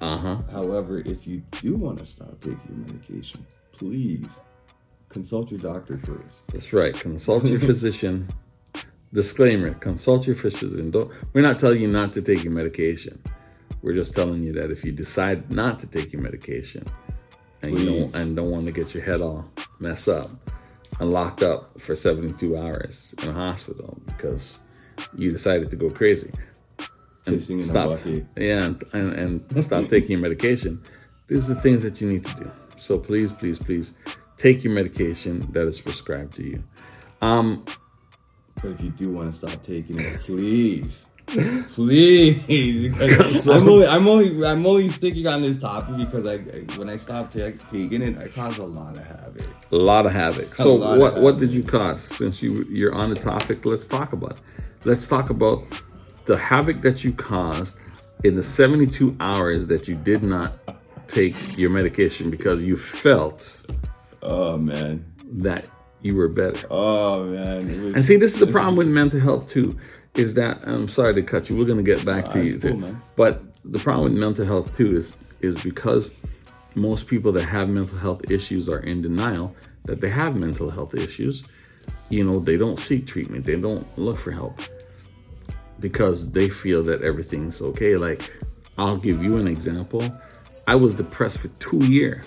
[0.00, 0.36] Uh huh.
[0.52, 4.40] However, if you do want to stop taking your medication, please
[5.16, 6.46] consult your doctor first.
[6.48, 6.92] That's right.
[6.92, 8.28] Consult your physician.
[9.14, 10.90] Disclaimer: Consult your physician.
[10.90, 11.10] Don't.
[11.32, 13.22] We're not telling you not to take your medication.
[13.80, 16.84] We're just telling you that if you decide not to take your medication
[17.62, 20.28] and you don't and don't want to get your head all messed up
[21.00, 24.58] and locked up for 72 hours in a hospital because
[25.16, 26.32] you decided to go crazy
[27.26, 27.98] and stop,
[28.36, 30.82] yeah, and, and, and stop taking your medication.
[31.28, 32.50] These are the things that you need to do.
[32.76, 33.94] So please, please, please
[34.36, 36.62] take your medication that is prescribed to you.
[37.22, 37.64] Um,
[38.62, 41.06] But if you do want to stop taking it, please,
[41.72, 43.48] please.
[43.48, 46.36] I'm only, I'm only, I'm only sticking on this topic because I,
[46.78, 49.46] when I stopped ta- taking it, I caused a lot of havoc.
[49.72, 50.54] a lot of havoc.
[50.54, 52.02] So what what did you cause?
[52.02, 54.32] Since you you're on the topic, let's talk about.
[54.32, 54.40] It.
[54.84, 55.64] Let's talk about
[56.26, 57.78] the havoc that you caused
[58.24, 60.52] in the 72 hours that you did not
[61.06, 63.60] take your medication because you felt
[64.26, 65.66] Oh man, that
[66.02, 66.66] you were better.
[66.70, 67.66] oh man.
[67.66, 69.78] Was, And see, this is the problem with mental health too,
[70.14, 71.56] is that I'm sorry to cut you.
[71.56, 75.16] We're gonna get back to you, cool, but the problem with mental health too is
[75.40, 76.16] is because
[76.74, 80.94] most people that have mental health issues are in denial that they have mental health
[80.94, 81.44] issues.
[82.10, 83.44] You know, they don't seek treatment.
[83.44, 84.60] They don't look for help
[85.80, 87.96] because they feel that everything's okay.
[87.96, 88.30] Like,
[88.78, 90.02] I'll give you an example.
[90.66, 92.26] I was depressed for two years.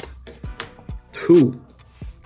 [1.11, 1.61] Two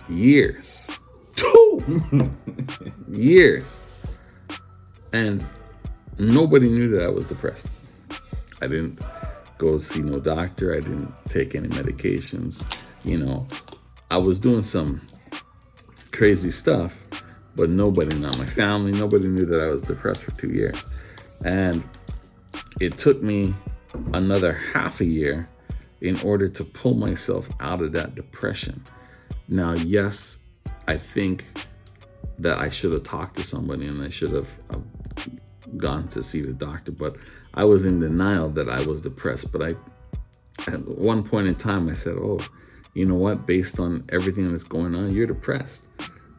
[0.10, 0.88] years.
[1.36, 1.84] Two
[3.12, 3.90] years.
[5.12, 5.46] And
[6.18, 7.70] nobody knew that I was depressed.
[8.62, 9.00] I didn't
[9.58, 10.76] go see no doctor.
[10.76, 12.66] I didn't take any medications.
[13.04, 13.48] You know,
[14.10, 15.02] I was doing some
[16.12, 17.04] crazy stuff,
[17.56, 20.84] but nobody, not my family, nobody knew that I was depressed for two years.
[21.44, 21.84] And
[22.80, 23.54] it took me
[24.14, 25.50] another half a year
[26.02, 28.84] in order to pull myself out of that depression.
[29.48, 30.38] Now, yes,
[30.88, 31.46] I think
[32.40, 34.80] that I should have talked to somebody and I should have uh,
[35.78, 37.16] gone to see the doctor, but
[37.54, 39.52] I was in denial that I was depressed.
[39.52, 39.76] But I,
[40.72, 42.40] at one point in time, I said, Oh,
[42.94, 43.46] you know what?
[43.46, 45.86] Based on everything that's going on, you're depressed.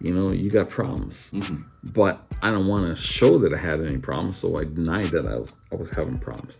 [0.00, 1.34] You know, you got problems.
[1.82, 5.26] But I don't want to show that I had any problems, so I denied that
[5.26, 6.58] I was, I was having problems.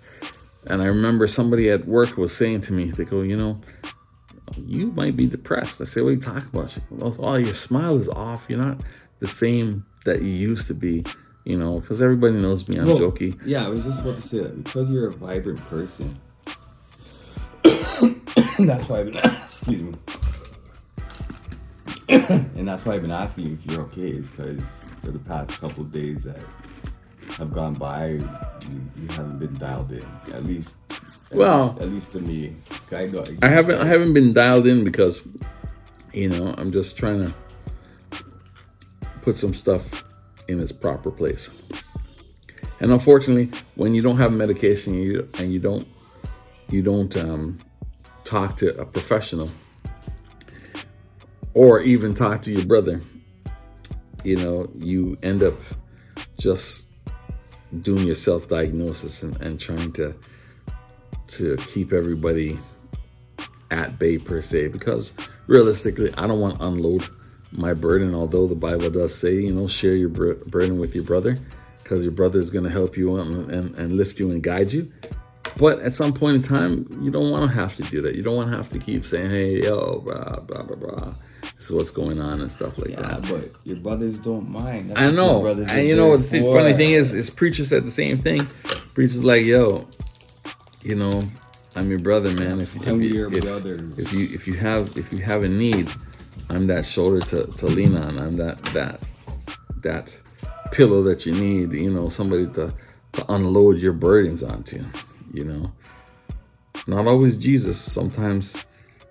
[0.66, 3.61] And I remember somebody at work was saying to me, they go, You know,
[4.57, 5.80] you might be depressed.
[5.80, 6.70] I say, What are you talking about?
[6.70, 8.46] She goes, Oh, your smile is off.
[8.48, 8.80] You're not
[9.20, 11.04] the same that you used to be,
[11.44, 12.78] you know, because everybody knows me.
[12.78, 13.38] I'm Well, jokey.
[13.44, 16.18] Yeah, I was just about to say that because you're a vibrant person.
[18.59, 19.94] that's why I've been excuse me.
[22.09, 25.59] and that's why I've been asking you if you're okay, is because for the past
[25.61, 26.38] couple of days that
[27.38, 28.28] have gone by, you,
[28.96, 30.07] you haven't been dialed in.
[30.33, 30.76] At least,
[31.35, 32.57] at Well- least, at least to me,
[32.92, 33.25] I know.
[33.42, 35.27] I haven't I haven't been dialed in because
[36.12, 37.35] you know I'm just trying to
[39.23, 40.05] put some stuff
[40.49, 41.49] in its proper place.
[42.81, 45.88] And unfortunately, when you don't have medication you, and you don't
[46.70, 47.59] you don't um,
[48.25, 49.51] talk to a professional
[51.53, 53.01] or even talk to your brother,
[54.23, 55.55] you know, you end up
[56.38, 56.90] just
[57.83, 60.14] doing your self diagnosis and, and trying to
[61.28, 62.58] to keep everybody
[63.70, 65.12] at bay per se because
[65.46, 67.08] realistically i don't want to unload
[67.52, 71.37] my burden although the bible does say you know share your burden with your brother
[71.82, 74.72] because your brother is going to help you and, and, and lift you and guide
[74.72, 74.90] you
[75.56, 78.22] but at some point in time you don't want to have to do that you
[78.22, 81.14] don't want to have to keep saying hey yo blah blah blah blah
[81.54, 83.22] This is what's going on and stuff like Yeah, that.
[83.22, 84.90] but your brothers don't mind.
[84.90, 85.46] That's I know.
[85.46, 88.40] And you know the funny thing is, is preacher said the same thing.
[88.94, 89.87] Preacher's like, yo,
[90.85, 91.23] you know,
[91.75, 92.61] I'm your brother, man.
[92.61, 93.44] If, if you, if,
[93.99, 95.90] if you if you have if you have a need,
[96.51, 98.18] I'm that shoulder to, to lean on.
[98.18, 99.01] I'm that that
[99.83, 100.14] that
[100.70, 102.73] pillow that you need, you know, somebody to
[103.12, 104.85] to unload your burdens onto,
[105.33, 105.73] you know.
[106.87, 107.81] Not always Jesus.
[107.81, 108.64] Sometimes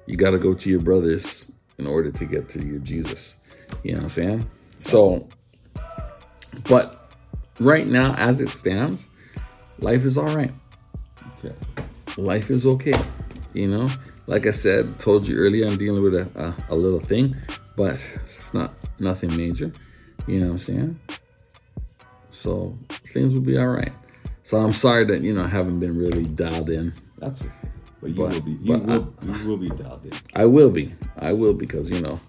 [0.06, 3.38] you got to go to your brothers in order to get to your Jesus.
[3.84, 4.52] You know what I'm saying?
[4.78, 5.28] So,
[6.70, 7.12] but
[7.60, 9.08] right now, as it stands,
[9.80, 10.54] life is all right.
[11.44, 11.56] Okay.
[12.18, 12.94] Life is okay.
[13.54, 13.90] You know,
[14.28, 17.36] like I said, told you earlier, I'm dealing with a, a, a little thing,
[17.76, 19.72] but it's not nothing major.
[20.28, 21.00] You know what I'm saying?
[22.32, 22.78] So
[23.14, 23.92] things will be all right.
[24.44, 26.94] So I'm sorry that you know I haven't been really dialed in.
[27.18, 27.52] That's okay.
[28.02, 28.52] But you But- will be.
[28.52, 29.14] You will.
[29.24, 30.12] you will be dialed in.
[30.36, 30.94] I will be.
[31.18, 32.20] I will because you know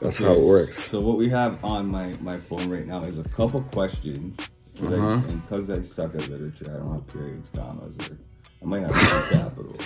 [0.00, 0.84] that's how it works.
[0.90, 4.36] So what we have on my my phone right now is a couple questions.
[4.78, 5.28] 'Cause I- Uh-huh.
[5.28, 8.16] and because I suck at literature, I don't have periods, commas, or
[8.62, 9.76] I might not have capital.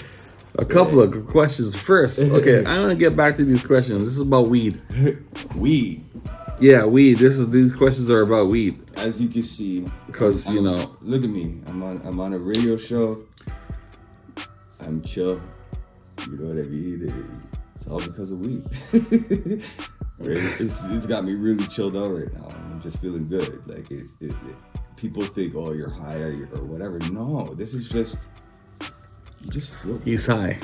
[0.58, 2.18] A couple of questions first.
[2.20, 4.00] Okay, I'm gonna get back to these questions.
[4.04, 4.80] This is about weed.
[5.56, 6.04] Weed,
[6.61, 7.18] Yeah, weed.
[7.18, 8.78] This is these questions are about weed.
[8.96, 11.62] as you can see, 'Cause, I'm- you know- look at me.
[11.66, 12.00] I'm on.
[12.04, 13.24] I'm on a radio show.
[14.80, 15.40] I'm chill.
[16.28, 17.42] You know what I mean?
[17.74, 18.64] It's all because of weed.
[20.24, 22.46] It's it's got me really chilled out right now.
[22.70, 23.66] I'm just feeling good.
[23.66, 24.12] Like it.
[24.20, 24.37] it, it
[24.96, 27.00] people think, oh, you're high or, or whatever.
[27.11, 28.18] No, this is just.
[29.48, 29.72] Just.
[30.05, 30.59] He's high.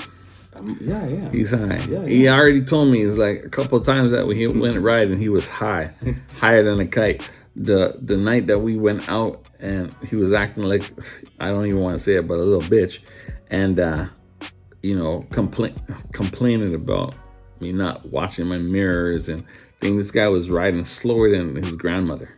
[0.54, 1.30] I'm, yeah, yeah.
[1.30, 1.78] He's high.
[1.88, 5.18] Yeah, He already told me it's like a couple of times that he went riding,
[5.18, 5.92] he was high,
[6.34, 7.28] higher than a kite.
[7.56, 10.82] The the night that we went out and he was acting like
[11.40, 13.00] I don't even want to say it, but a little bitch,
[13.50, 14.06] and uh,
[14.82, 15.74] you know, complain
[16.12, 17.14] complaining about
[17.60, 19.44] me not watching my mirrors and
[19.80, 19.96] things.
[19.96, 22.37] This guy was riding slower than his grandmother.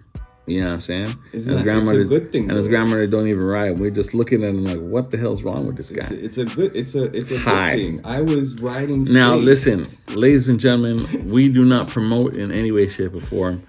[0.51, 1.17] You know what I'm saying?
[1.33, 3.79] Isn't And his it's a good thing, And his grandmother don't even ride.
[3.79, 6.03] We're just looking at him like, what the hell's wrong with this guy?
[6.11, 6.77] It's a, it's a good.
[6.77, 7.05] It's a.
[7.05, 8.01] It's a good thing.
[8.05, 9.05] I was riding.
[9.05, 13.63] Now, listen, ladies and gentlemen, we do not promote in any way, shape, or form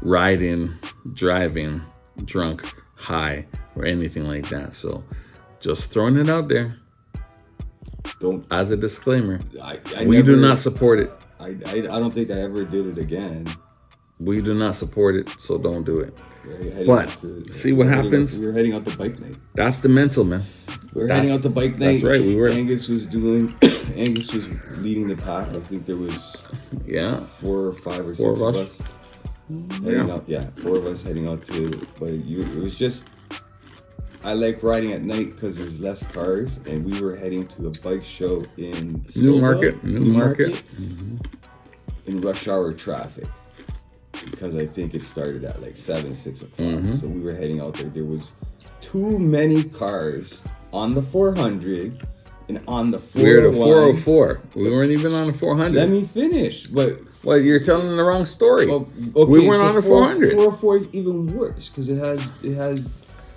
[0.00, 0.72] riding,
[1.12, 1.82] driving,
[2.24, 4.74] drunk, high, or anything like that.
[4.74, 5.04] So,
[5.60, 6.78] just throwing it out there
[8.20, 8.46] Don't.
[8.50, 9.40] as a disclaimer.
[9.62, 11.12] I, I we never, do not support it.
[11.38, 13.46] I, I, I don't think I ever did it again.
[14.24, 16.16] We do not support it, so don't do it.
[16.86, 18.40] But, to- see what we were heading happens?
[18.40, 19.36] we were heading out the bike night.
[19.54, 20.42] That's the mental, man.
[20.94, 21.86] We were That's- heading out the bike night.
[21.92, 22.48] that's right, we were.
[22.48, 23.54] Angus was doing.
[23.96, 24.46] Angus was
[24.78, 25.48] leading the pack.
[25.48, 26.36] I think there was
[26.86, 27.20] Yeah.
[27.40, 28.80] four or five or Four six of of us?
[28.80, 28.86] us.
[29.84, 30.14] Heading Yeah.
[30.14, 31.70] out, yeah, four of us heading out to.
[32.00, 33.04] But you, it was just.
[34.22, 37.70] I like riding at night because there's less cars, and we were heading to a
[37.82, 40.62] bike show in Newmarket, New Market.
[40.80, 41.16] Mm-hmm.
[42.06, 43.26] in rush hour traffic
[44.34, 46.58] because I think it started at like seven, six o'clock.
[46.68, 46.92] Mm-hmm.
[46.92, 47.88] So we were heading out there.
[47.88, 48.32] There was
[48.80, 50.42] too many cars
[50.72, 52.06] on the 400
[52.48, 53.24] and on the 401.
[53.24, 54.40] We were at a 404.
[54.56, 55.74] We weren't even on a 400.
[55.78, 56.66] Let me finish.
[56.66, 58.68] But well, you're telling the wrong story.
[58.70, 60.32] oh, okay, we weren't so on a 4- 400.
[60.32, 62.88] 404 is even worse because it has it has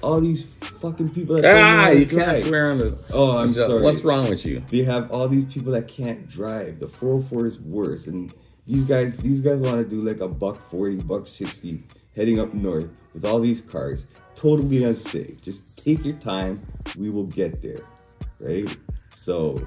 [0.02, 0.48] all these
[0.82, 2.40] fucking people that Ah, you can't drive.
[2.44, 3.00] swear on the.
[3.12, 3.82] Oh, I'm sorry.
[3.82, 4.62] What's wrong with you?
[4.70, 6.80] They have all these people that can't drive.
[6.80, 8.32] The 404 is worse, and
[8.68, 11.84] these guys, these guys want to do like a buck 40, buck 60,
[12.16, 14.08] heading up north with all these cars.
[14.36, 15.42] Totally unsafe.
[15.42, 16.62] Just take your time.
[16.98, 17.82] We will get there,
[18.40, 18.78] right?
[19.14, 19.66] So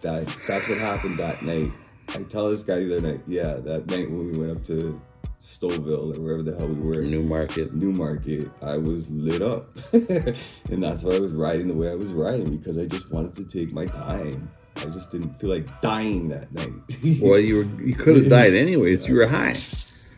[0.00, 1.70] that that's what happened that night.
[2.08, 4.98] I tell this guy the other night, yeah, that night when we went up to
[5.40, 7.02] Stouffville or wherever the hell we were.
[7.02, 7.74] Newmarket.
[7.74, 9.76] New Market, I was lit up.
[9.92, 13.34] and that's why I was riding the way I was riding because I just wanted
[13.36, 14.50] to take my time.
[14.80, 16.70] I just didn't feel like dying that night.
[17.20, 19.06] Well, you were you could have died anyways.
[19.06, 19.54] You were high.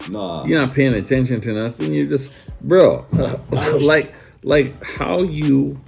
[0.08, 0.44] nah.
[0.44, 1.92] You're not paying attention to nothing.
[1.92, 3.06] You're just, bro,
[3.80, 5.80] like like how you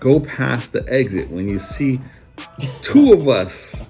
[0.00, 2.00] go past the exit when you see
[2.82, 3.88] two of us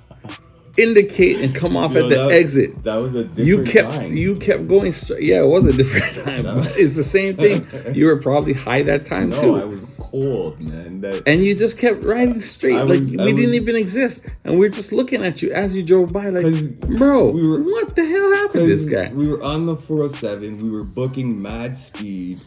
[0.77, 2.83] indicate and come off Yo, at the that- exit.
[2.85, 4.17] That was a different You kept time.
[4.17, 5.23] you kept going straight.
[5.23, 6.45] Yeah, it was a different time.
[6.77, 7.67] it's the same thing.
[7.95, 9.57] You were probably high that time no, too.
[9.57, 11.01] I was cold, man.
[11.01, 14.27] That and you just kept riding straight I like was- we I didn't even exist
[14.45, 17.63] and we are just looking at you as you drove by like, bro we were-
[17.63, 20.59] what the hell happened to this guy We were on the 407.
[20.59, 22.39] We were booking mad speed.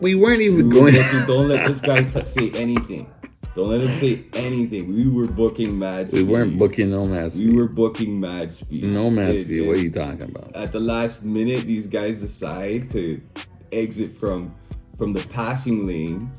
[0.00, 3.06] we weren't even We were going booking, don't let this guy t- say anything.
[3.54, 4.92] Don't let him say anything.
[4.92, 6.26] We were booking mad speed.
[6.26, 7.50] we weren't booking no mad speed.
[7.50, 8.84] We were booking mad speed.
[8.84, 12.20] no mad speed and what are you talking about At the last minute, these guys
[12.20, 13.20] decide to
[13.70, 14.54] exit from
[14.98, 16.30] from the passing lane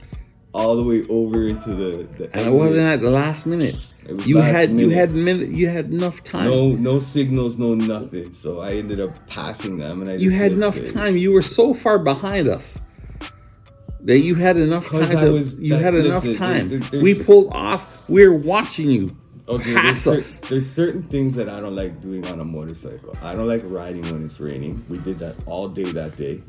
[0.53, 3.93] all the way over into the the And it wasn't at the last minute.
[4.25, 6.47] You had you had minute you had enough time.
[6.47, 8.33] no no signals, no nothing.
[8.33, 11.15] So I ended up passing them, and I you had enough time.
[11.15, 12.79] You were so far behind us
[14.05, 15.09] that you had enough time.
[15.09, 16.69] To, was- you that- had enough time.
[16.69, 17.87] there- there- we pulled off.
[18.07, 19.15] We're watching you
[19.47, 20.25] Okay, pass there's, us.
[20.25, 23.15] cer- there's certain things that I don't like doing on a motorcycle.
[23.21, 24.83] I don't like riding when it's raining.
[24.89, 26.41] We did that all day that day.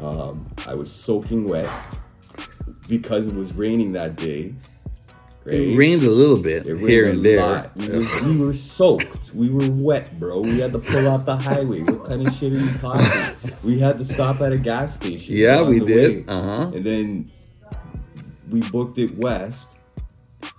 [0.00, 1.68] Um, I was soaking wet
[2.88, 4.54] because it was raining that day.
[5.48, 5.60] Right?
[5.60, 7.70] It rained a little bit It here and there.
[7.76, 9.32] We were, we were soaked.
[9.34, 10.40] We were wet, bro.
[10.40, 11.82] We had to pull off the highway.
[11.82, 13.52] What kind of shit are you talking?
[13.64, 15.36] We had to stop at a gas station.
[15.36, 16.28] Yeah, we did.
[16.28, 16.70] Uh-huh.
[16.74, 17.30] And then
[18.50, 19.76] we booked it west.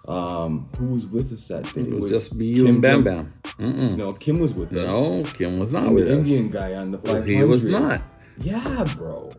[0.08, 1.82] Um, who was with us that day?
[1.82, 3.32] It was just be you and Bam Bam.
[3.60, 3.96] Mm-mm.
[3.96, 4.84] No, Kim was with us.
[4.88, 6.28] No, Kim was not And with the us.
[6.28, 7.28] Indian guy on the 500.
[7.28, 8.02] he was not.
[8.40, 9.32] Yeah, bro.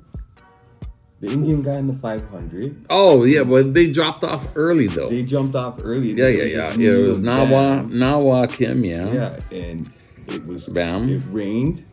[1.21, 2.87] The Indian guy in the 500.
[2.89, 5.11] Oh yeah, but they dropped off early though.
[5.11, 6.13] They jumped off early.
[6.13, 6.73] yeah, yeah, yeah.
[6.75, 7.91] Yeah, it was Nawa, Bam.
[7.91, 8.85] Nawa Kim.
[8.85, 9.13] Yeah.
[9.13, 9.93] Yeah, and
[10.29, 11.11] it was Bam.
[11.11, 11.85] It rained,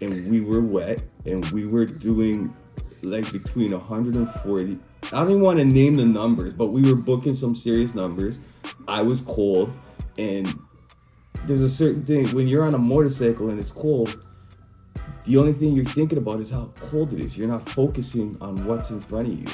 [0.00, 2.54] and we were wet, and we were doing
[3.02, 4.78] like between 140.
[5.04, 8.38] I don't even want to name the numbers, but we were booking some serious numbers.
[8.88, 9.76] I was cold,
[10.16, 10.48] and
[11.46, 14.18] there's a certain thing when you're on a motorcycle and it's cold.
[15.24, 17.36] The only thing you're thinking about is how cold it is.
[17.36, 19.46] You're not focusing on what's in front of you,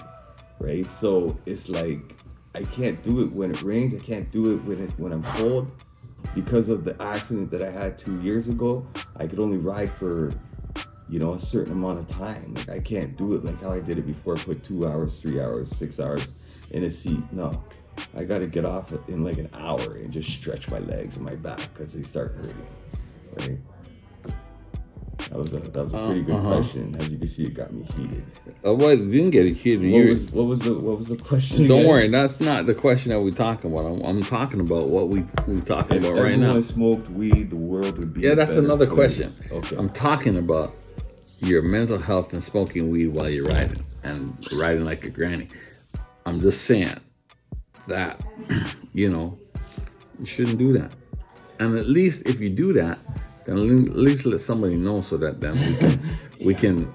[0.59, 0.87] right?
[0.87, 2.15] So it's like
[2.55, 3.95] I can't do it when it rains.
[3.95, 5.71] I can't do it when it when I'm cold
[6.35, 10.31] because of the accident that I had two years ago, I could only ride for,
[11.09, 12.55] you know, a certain amount of time.
[12.55, 14.37] Like I can't do it like how I did it before.
[14.37, 16.35] Put two hours, three hours, six hours
[16.71, 17.23] in a seat.
[17.33, 17.63] No,
[18.17, 21.25] I got to get off in like an hour and just stretch my legs and
[21.25, 22.67] my back because they start hurting.
[23.39, 23.59] Right.
[25.31, 26.55] That was a that was a pretty good Uh-huh.
[26.55, 26.97] question.
[26.99, 28.25] As you can see, it got me heated.
[28.65, 29.91] Oh, well, it didn't get heated.
[29.93, 31.67] What was what was the what was the question?
[31.67, 31.89] Don't again?
[31.89, 33.87] worry, that's not the question that we're talking about.
[33.87, 36.61] I'm, I'm talking about what we we talking If about right now.
[36.61, 38.23] smoked weed, the world would be.
[38.23, 39.19] Yeah, that's another place.
[39.19, 39.33] question.
[39.51, 39.77] Okay.
[39.77, 40.75] I'm talking about
[41.41, 45.49] your mental health and smoking weed while you're riding and riding like a granny.
[46.27, 46.99] I'm just saying
[47.89, 48.23] that
[48.95, 49.37] you know
[50.19, 50.95] you shouldn't do that.
[51.59, 52.99] And at least if you do that,
[53.49, 56.01] then at least let somebody know so that then we can
[56.47, 56.95] we can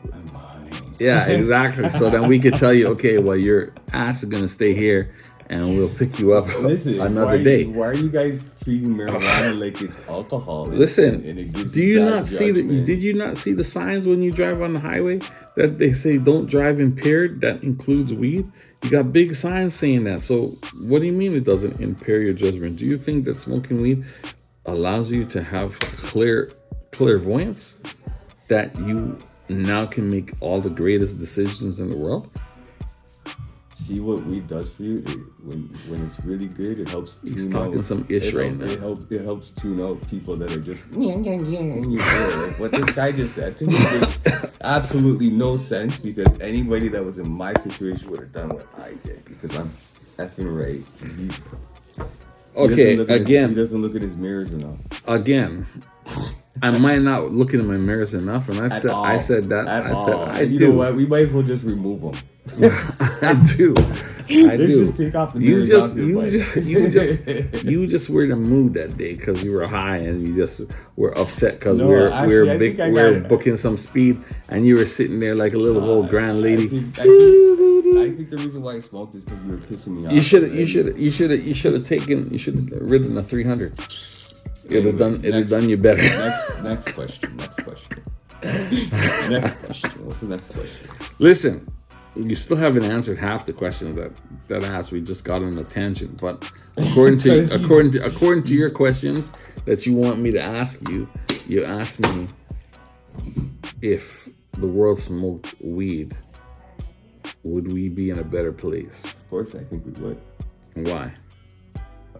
[0.99, 1.89] yeah exactly.
[1.89, 5.13] So then we can tell you okay, well your ass is gonna stay here
[5.49, 7.65] and we'll pick you up Listen, another why, day.
[7.65, 10.69] Why are you guys treating marijuana like it's alcohol?
[10.69, 12.61] and- Listen, and gives do you not see the?
[12.61, 12.85] judgment?
[12.85, 15.19] Did you not see the signs when you drive on the highway
[15.55, 17.41] that they say don't drive impaired?
[17.41, 18.49] That includes weed.
[18.83, 20.23] You got big signs saying that.
[20.23, 22.77] So what do you mean it doesn't impair your judgment?
[22.77, 24.05] Do you think that smoking weed
[24.65, 26.51] allows you to have clear
[26.91, 27.77] clairvoyance
[28.47, 29.17] that you
[29.49, 32.29] now can make all the greatest decisions in the world?
[33.83, 34.99] see what weed does for you?
[34.99, 37.65] It, when when it's really good, it helps tune He's out.
[37.65, 38.71] talking some ish it right help- now.
[38.71, 39.05] It helps.
[39.11, 41.59] It helps tune out people that are just yeah yeah yeah.
[41.59, 44.19] And you hear like what this guy just said to me makes
[44.61, 48.93] absolutely no sense because anybody that was in my situation would have done what I
[49.03, 49.69] did because I'm
[50.17, 50.83] effing right.
[51.17, 51.72] He's he doesn't
[52.55, 54.77] Okay, look at his- again, he doesn't look at his mirrors enough.
[55.07, 55.65] again.
[56.61, 59.03] I might not look in my mirrors enough, and I've At said all.
[59.03, 59.67] I said that.
[59.67, 60.25] At I said all.
[60.25, 60.67] I you do.
[60.69, 60.95] know what?
[60.95, 62.13] We might as well just remove them.
[63.21, 63.73] I do.
[64.29, 64.85] I Let's do.
[64.85, 68.35] just take off the you just you just you just you just were in a
[68.37, 70.61] mood that day because you were high and you just
[70.95, 74.65] were upset because No, we're we actually, were I big, we're booking some speed and
[74.65, 76.67] you were sitting there like a little uh, old grand I lady.
[76.67, 77.52] think, I, think,
[77.97, 80.13] I think the reason why I smoked is because you were pissing me off.
[80.13, 80.55] You should have.
[80.55, 81.45] you should you should have.
[81.45, 83.73] you should have taken you should have ridden a three hundred.
[84.65, 86.01] It'd have done it'd have done you better.
[86.01, 87.35] Next, next question.
[87.37, 88.03] Next question.
[89.29, 90.05] next question.
[90.05, 90.89] What's the next question?
[91.19, 91.67] Listen,
[92.15, 94.11] you still haven't answered half the questions that
[94.47, 94.91] that I asked.
[94.91, 99.33] We just got on a tangent, but according to according to according to your questions
[99.65, 101.07] that you want me to ask you,
[101.47, 102.27] you asked me
[103.81, 106.15] if the world smoked weed,
[107.43, 109.03] would we be in a better place?
[109.05, 110.19] Of course, I think we would.
[110.75, 111.11] Why?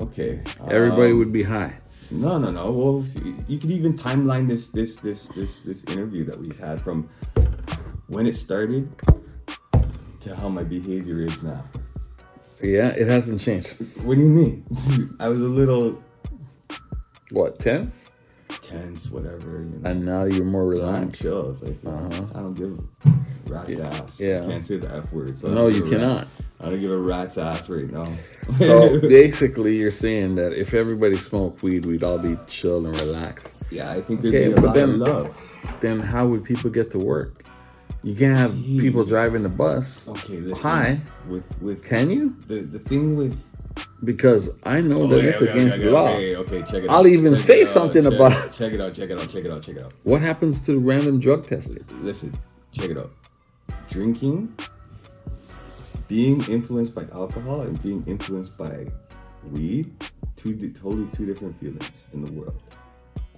[0.01, 0.41] Okay.
[0.69, 1.73] Everybody um, would be high.
[2.11, 2.71] No, no, no.
[2.71, 6.81] Well, you- you could even timeline this, this, this, this, this interview that we've had
[6.81, 7.09] from
[8.07, 8.89] when it started
[10.21, 11.63] to how my behavior is now.
[12.61, 13.69] Yeah, it hasn't changed.
[14.03, 14.65] What do you mean?
[15.19, 16.01] I was a little
[17.31, 18.11] What tense?
[18.63, 19.63] Tense, whatever.
[19.63, 19.89] You know.
[19.89, 21.01] And now you're more relaxed.
[21.03, 21.51] I'm chill.
[21.51, 23.11] It's like I don't give a
[23.51, 23.99] rat's ass.
[23.99, 24.05] Uh-huh.
[24.19, 24.41] yeah.
[24.41, 25.37] You can't say the F word.
[25.37, 26.27] So No, you a rat- cannot.
[26.61, 28.05] I don't give a rat's ass right now.
[28.57, 33.55] So basically, you're saying that if everybody smoked weed, we'd all be chill and relaxed.
[33.69, 35.37] yeah, I think there'd Okay, be a lot then- of love.
[35.81, 37.43] Then how would people get to work?
[38.03, 38.81] You can't have Jeez.
[38.81, 40.09] people driving the bus.
[40.09, 40.61] Okay, listen.
[40.69, 40.99] Hi.
[41.29, 42.35] With with Can you?
[42.47, 43.45] the the thing with
[44.03, 46.09] Because I know that Okay, it's okay, against okay, the law.
[46.09, 47.05] Okay, okay, check it I'll out.
[47.07, 49.61] even Check say something check- about- Check it out, check it out, check it out,
[49.63, 49.93] check it out.
[50.03, 51.85] What happens to random drug testing?
[52.01, 52.33] Listen,
[52.73, 53.11] check it out.
[53.89, 54.53] Drinking,
[56.07, 58.87] being influenced by alcohol, and being influenced by
[59.51, 59.93] weed,
[60.35, 62.61] two totally two different feelings in the world.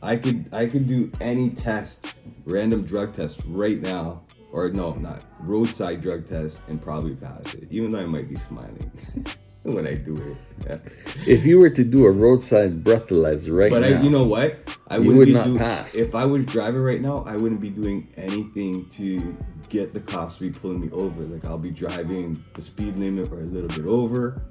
[0.01, 2.15] I could I could do any test,
[2.45, 7.67] random drug test right now, or no, not roadside drug test, and probably pass it,
[7.69, 8.91] even though I might be smiling
[9.73, 10.37] when I do it.
[10.67, 10.77] Yeah.
[11.25, 14.59] If you were to do a roadside breathalyzer right But now, I, you know what?
[14.87, 15.95] I wouldn't would be not do- pass.
[15.95, 19.35] If I was driving right now, I wouldn't be doing anything to
[19.69, 21.23] get the cops to be pulling me over.
[21.23, 24.43] Like I'll be driving the speed limit or a little bit over,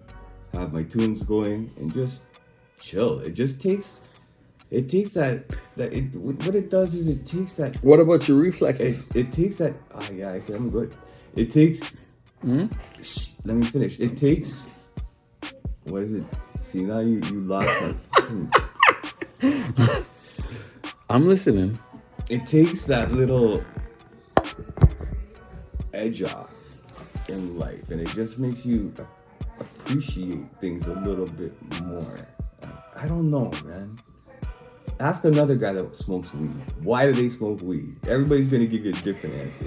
[0.52, 2.22] have my tunes going, and just
[2.80, 3.20] chill.
[3.20, 4.00] It just takes,
[4.72, 5.44] it takes that
[5.76, 6.16] that it.
[6.16, 7.76] What it does is it takes that.
[7.84, 9.08] what about your reflexes?
[9.10, 9.74] It, it takes that.
[9.94, 10.92] Ah, yeah, I'm good.
[11.36, 11.96] It takes.
[12.42, 12.66] Hmm?
[13.00, 13.98] Shh, let me finish.
[14.00, 14.66] It takes.
[15.84, 16.24] What is it?
[16.60, 17.94] See now you you lost my.
[18.12, 20.04] fucking-
[21.10, 21.78] I'm listening.
[22.30, 23.62] it takes that little
[25.92, 26.52] edge off
[27.28, 28.92] in life and it just makes you
[29.60, 32.26] appreciate things a little bit more
[33.00, 33.96] i don't know man
[35.00, 36.50] ask another guy that smokes weed
[36.82, 39.66] why do they smoke weed everybody's going to give you a different answer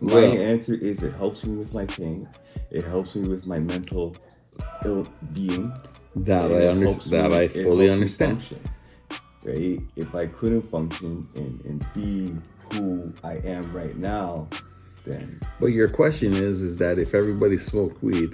[0.00, 2.28] my Well- answer is it helps me with my pain
[2.70, 4.16] it helps me with my mental
[5.32, 5.72] being
[6.16, 7.12] That I understand.
[7.12, 8.42] that me- I fully understand.
[8.42, 8.60] function,
[9.44, 9.80] right?
[9.96, 12.34] If I couldn't function and, and be
[12.72, 14.48] who I am right now,
[15.04, 18.32] then But your question is, is that if everybody smoked weed,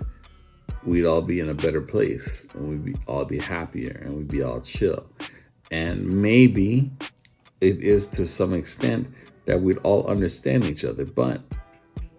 [0.85, 4.29] we'd all be in a better place and we'd be all be happier and we'd
[4.29, 5.07] be all chill.
[5.71, 6.91] And maybe
[7.61, 9.09] it is to some extent
[9.47, 11.05] that we'd all understand each other.
[11.05, 11.41] But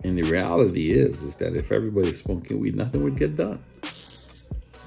[0.04, 3.60] and the reality is, is that if everybody's smoking weed, nothing would get done.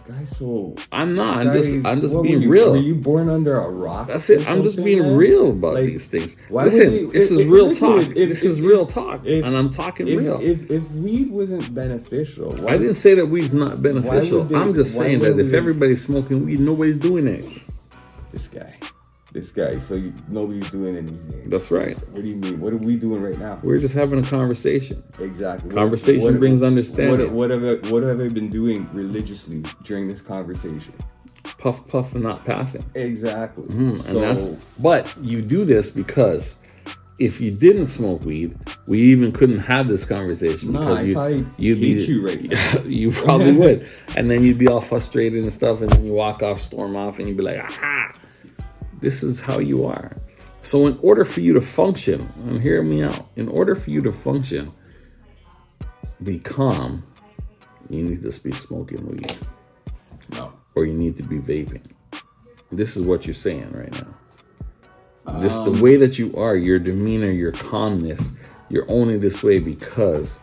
[0.09, 0.75] This guy's so.
[0.91, 1.39] I'm not.
[1.47, 1.73] I'm just.
[1.87, 2.73] I'm just what were being you- real.
[2.73, 4.09] Were you born under a rock?
[4.09, 4.49] That's it.
[4.49, 5.17] I'm just being man?
[5.17, 6.37] real about Like, these things.
[6.51, 8.01] Listen, you- this if- is if- real listen, talk.
[8.17, 10.39] if- this if- is if- real talk, and I'm talking If, real.
[10.43, 14.45] if if weed wasn't beneficial, why, I didn't say that weed's not beneficial.
[14.45, 17.61] they- I'm just saying that if everybody's smoking weed, nobody's doing anything.
[18.33, 18.75] this guy,
[19.33, 19.79] this guy.
[19.79, 21.51] So you, nobody's doing anything.
[21.51, 21.97] That's right.
[22.11, 22.61] What do you mean?
[22.61, 23.61] What are we doing right now?
[23.63, 25.03] We're just having a conversation.
[25.19, 25.75] Exactly.
[25.75, 27.35] Conversation brings understanding.
[27.35, 30.95] What, what have I, what have I been doing religiously during this conversation?
[31.59, 32.85] Puff, puff, and not passing.
[32.95, 33.65] Exactly.
[33.71, 34.47] And so that's.
[34.79, 36.59] But you do this because
[37.19, 38.57] if you didn't smoke weed,
[38.87, 42.81] we even couldn't have this conversation No, because I you'd, be you right now.
[42.85, 46.43] you probably would, and then you'd be all frustrated and stuff, and then you walk
[46.43, 48.13] off, storm off, and you'd be like, ah,
[49.01, 50.13] this is how you are.
[50.63, 54.03] So, in order for you to function, and hear me out, in order for you
[54.03, 54.73] to function,
[56.23, 57.03] be calm,
[57.89, 59.37] you need to be smoking weed
[60.31, 60.53] no.
[60.75, 61.85] or you need to be vaping.
[62.71, 65.41] This is what you're saying right now.
[65.41, 68.33] This Um, the way that you are, your demeanor, your calmness,
[68.69, 70.39] you're only this way because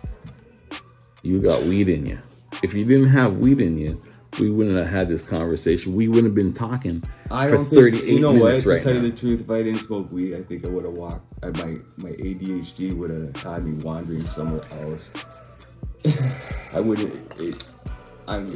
[1.24, 2.20] you got weed in you.
[2.64, 4.02] If you didn't have weed in you,
[4.40, 5.96] we wouldn't have had this conversation.
[5.96, 8.62] We wouldn't have been talking I for don't think you know what.
[8.64, 9.02] To right tell now.
[9.02, 11.26] you the truth, if I didn't smoke weed, I think I would have walked.
[11.44, 15.12] I, my my ADHD would have had me wandering somewhere else.
[16.74, 17.14] I wouldn't.
[17.40, 17.64] It,
[18.28, 18.52] I'm.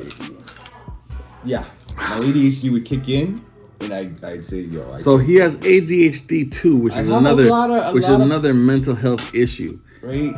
[1.46, 1.64] Yeah,
[1.96, 3.44] my ADHD would kick in,
[3.82, 4.92] and I I'd say, yo.
[4.92, 8.54] I so he has ADHD too, which I is another of- which is of- another
[8.54, 9.80] mental health issue.
[10.02, 10.36] right.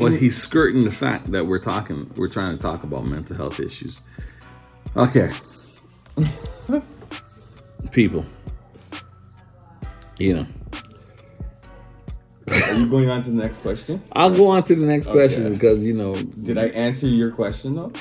[0.00, 3.36] But And- he's skirting the fact that we're talking, we're trying to talk about mental
[3.36, 4.00] health issues.
[4.96, 5.30] Okay.
[7.92, 8.24] People.
[10.18, 10.46] You know.
[12.48, 14.02] Are you going on to the next question?
[14.12, 17.74] I'll go on to the next question because, you know, Did I answer your question
[17.74, 17.92] though?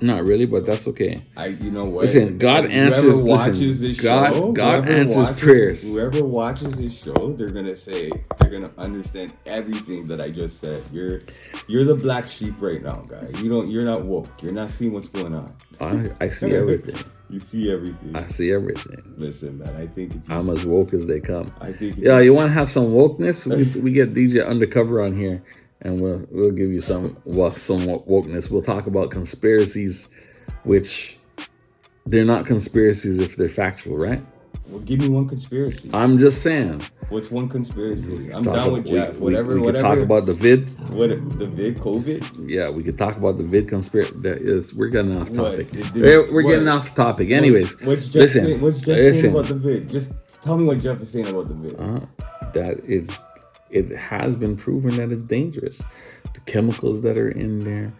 [0.00, 1.22] not really, but that's okay.
[1.36, 2.02] I, you know what?
[2.02, 5.94] Listen, God Whoever answers- watches listen, this God- show, God answers watches- prayers.
[5.94, 10.82] Whoever watches this show, they're gonna say they're gonna understand everything that I just said.
[10.92, 11.20] You're,
[11.68, 13.28] you're the black sheep right now, guy.
[13.40, 14.28] You don't, you're not woke.
[14.42, 15.54] You're not seeing what's going on.
[15.82, 16.96] I, I see everything.
[17.30, 18.14] you see everything.
[18.14, 18.98] I see everything.
[19.16, 19.74] Listen, man.
[19.76, 21.52] I think I'm as woke as they come.
[21.60, 23.46] I think Yeah, you want to have some wokeness?
[23.46, 25.42] We, we get DJ Undercover on here,
[25.80, 28.50] and we'll we'll give you some well some wokeness.
[28.50, 30.10] We'll talk about conspiracies,
[30.64, 31.18] which
[32.06, 34.22] they're not conspiracies if they're factual, right?
[34.68, 35.90] Well, give me one conspiracy.
[35.92, 36.82] I'm just saying.
[37.08, 38.32] What's one conspiracy?
[38.32, 39.14] I'm down about- with we- Jeff.
[39.14, 39.82] we- Whatever, we, could whatever.
[39.88, 40.68] talk about the vid.
[40.90, 41.08] what
[41.38, 42.48] the vid COVID.
[42.48, 44.14] Yeah, we could talk about the vid conspiracy.
[44.18, 45.68] That is, we're getting off topic.
[45.94, 46.50] We're, we're what?
[46.50, 47.30] getting off topic.
[47.30, 48.60] Anyways, what's Jeff listen, saying?
[48.60, 49.20] What's Jeff listen.
[49.22, 49.90] saying about the vid?
[49.90, 51.78] Just tell me what Jeff is saying about the vid.
[51.78, 52.00] uh,
[52.54, 53.24] that it's
[53.70, 55.82] it has been proven that it's dangerous.
[56.34, 57.92] The chemicals that are in there,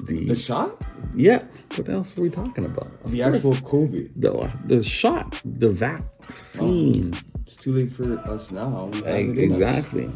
[0.00, 0.80] the, The shot?
[1.14, 1.42] yeah.
[1.76, 2.90] What else are we talking about?
[3.04, 3.36] Of The course.
[3.36, 4.10] actual COVID.
[4.16, 7.14] the the shot, the vaccine.
[7.14, 8.90] Oh, it's too late for us now.
[8.94, 9.56] Like, it in us.
[9.58, 10.10] exactly.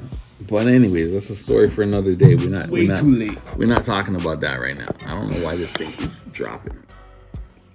[0.48, 2.34] But anyways, that's a story for another day.
[2.34, 3.38] We're not Way we're not, too late.
[3.56, 4.88] We're not talking about that right now.
[5.06, 6.76] I don't know why this thing keeps dropping.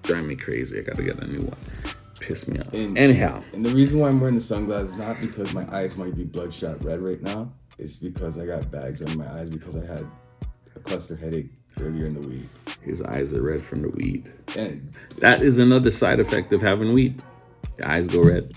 [0.03, 0.79] Drive me crazy.
[0.79, 1.57] I gotta get a new one.
[2.19, 2.71] Piss me off.
[2.73, 6.15] And- Anyhow, And the reason why I'm wearing the sunglasses not because my eyes might
[6.15, 7.49] be bloodshot red right now.
[7.79, 10.05] It's because I got bags under my eyes because I had
[10.83, 12.49] cluster headache earlier in the week.
[12.81, 14.31] his eyes are red from the weed.
[14.57, 17.21] And That is another side effect of having weed.
[17.77, 18.53] Your eyes go red.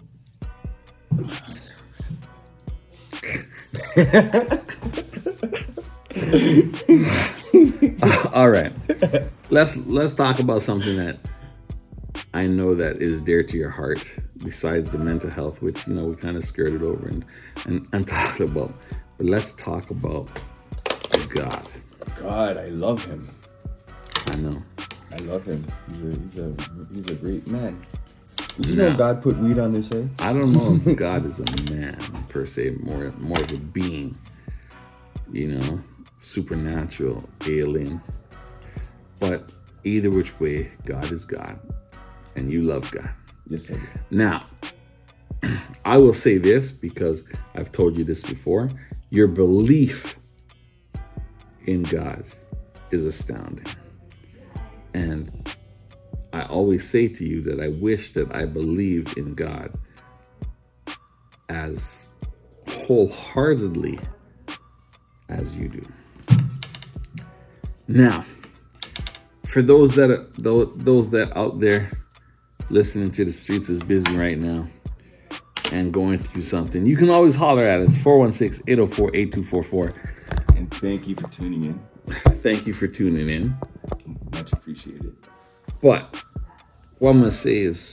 [8.34, 8.72] All right.
[9.50, 11.18] Let's let's talk about something that
[12.34, 14.00] I know that is dear to your heart,
[14.38, 17.24] besides the mental health, which you know we kind of skirted over and
[17.66, 18.74] and, and talked about.
[19.18, 20.28] But let's talk about
[21.28, 21.66] God.
[22.24, 23.28] God, I love him.
[24.28, 24.56] I know.
[25.12, 25.62] I love him.
[25.88, 26.56] He's a he's a
[26.94, 27.78] he's a great man.
[28.56, 30.08] Did you know God put weed on this head?
[30.20, 31.98] I don't know if God is a man
[32.30, 34.16] per se, more more of a being,
[35.32, 35.80] you know,
[36.16, 38.00] supernatural, alien.
[39.20, 39.50] But
[39.84, 41.60] either which way, God is God,
[42.36, 43.10] and you love God.
[43.48, 43.80] Yes, I do.
[44.10, 44.44] Now,
[45.84, 48.70] I will say this because I've told you this before.
[49.10, 50.16] Your belief
[51.66, 52.24] in God
[52.90, 53.66] is astounding.
[54.92, 55.30] And
[56.32, 59.72] I always say to you that I wish that I believed in God
[61.48, 62.10] as
[62.68, 63.98] wholeheartedly
[65.28, 65.82] as you do.
[67.86, 68.24] Now,
[69.46, 71.90] for those that are those that out there
[72.70, 74.66] listening to the streets is busy right now
[75.72, 79.92] and going through something, you can always holler at us 416 804 8244.
[80.64, 81.80] And thank you for tuning in.
[82.36, 83.54] Thank you for tuning in.
[84.32, 85.14] Much appreciated.
[85.82, 86.24] But
[87.00, 87.92] what I'm going to say is,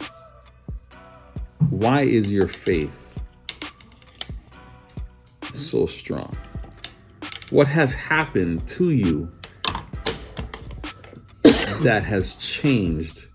[1.70, 3.20] why is your faith
[5.54, 6.34] so strong?
[7.50, 9.30] What has happened to you
[11.82, 13.28] that has changed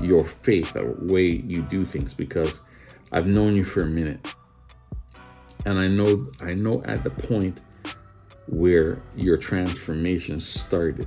[0.00, 2.12] your faith, the way you do things?
[2.12, 2.62] Because
[3.12, 4.34] I've known you for a minute,
[5.64, 7.60] and I know I know at the point
[8.50, 11.06] where your transformation started.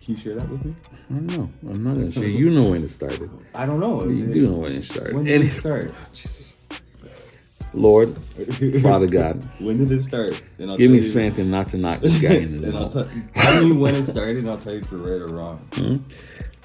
[0.00, 0.74] Can you share that with me?
[1.10, 1.50] I don't know.
[1.70, 2.24] I'm not gonna share.
[2.26, 3.30] You know when it started.
[3.54, 4.04] I don't know.
[4.08, 5.14] You do know when it started.
[5.14, 5.94] When did Any- it start?
[6.12, 6.56] Jesus.
[7.74, 8.10] Lord,
[8.82, 10.42] Father God, when did it start?
[10.58, 12.92] Then give me you- strength and not to knock this guy in the I'll mouth.
[12.92, 15.58] tell tell me when it started, and I'll tell you if you're right or wrong.
[15.74, 15.96] Hmm?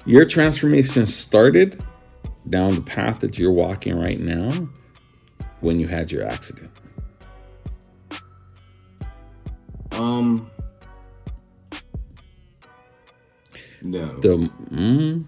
[0.04, 1.82] Your transformation started
[2.50, 4.68] down the path that you're walking right now
[5.60, 6.70] when you had your accident.
[9.98, 10.50] Um.
[13.82, 14.16] No.
[14.20, 14.28] The
[14.70, 15.24] mm,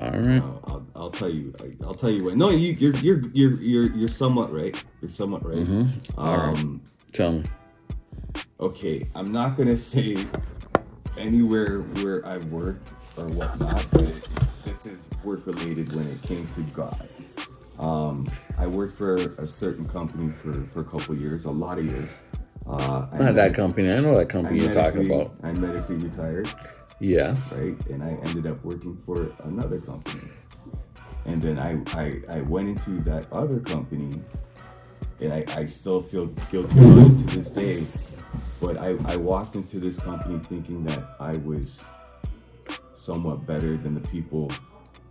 [0.00, 0.42] all right.
[0.42, 1.52] I'll, I'll, I'll tell you.
[1.60, 2.36] I- I'll tell you what.
[2.36, 4.74] No, you, you're you're you're you're you're somewhat right.
[5.00, 5.58] You're somewhat right.
[5.58, 6.18] Mm-hmm.
[6.20, 6.82] Um.
[7.12, 7.44] Tell me.
[8.60, 10.16] Okay, I'm not gonna say
[11.16, 14.28] anywhere where I've worked or whatnot, but
[14.64, 17.08] this is work related when it came to God.
[17.78, 18.28] Um,
[18.58, 22.18] I worked for a certain company for, for a couple years, a lot of years.
[22.68, 23.90] Uh, Not that company.
[23.90, 25.32] I know that company you're talking about.
[25.42, 26.48] I'm medically retired,
[27.00, 27.56] Yes.
[27.56, 27.74] right?
[27.88, 30.28] And I ended up working for another company.
[31.24, 34.20] And then I, I, I went into that other company
[35.20, 37.84] and I, I still feel guilty about it to this day.
[38.60, 41.82] But I, I walked into this company thinking that I was
[42.94, 44.50] somewhat better than the people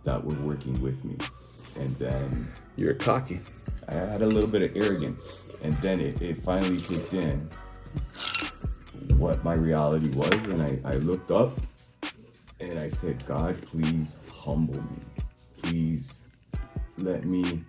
[0.04, 1.16] that were working with me.
[1.78, 3.40] And then You're cocky.
[3.88, 5.42] I had a little bit of arrogance.
[5.62, 7.50] And then it, it finally kicked in
[9.16, 10.44] what my reality was.
[10.44, 11.58] And I, I looked up
[12.60, 15.02] and I said, God, please humble me.
[15.60, 16.22] Please
[16.98, 17.64] let me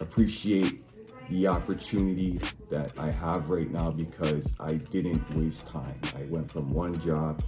[0.00, 0.82] appreciate
[1.28, 2.40] the opportunity
[2.70, 6.00] that I have right now because I didn't waste time.
[6.16, 7.42] I went from one job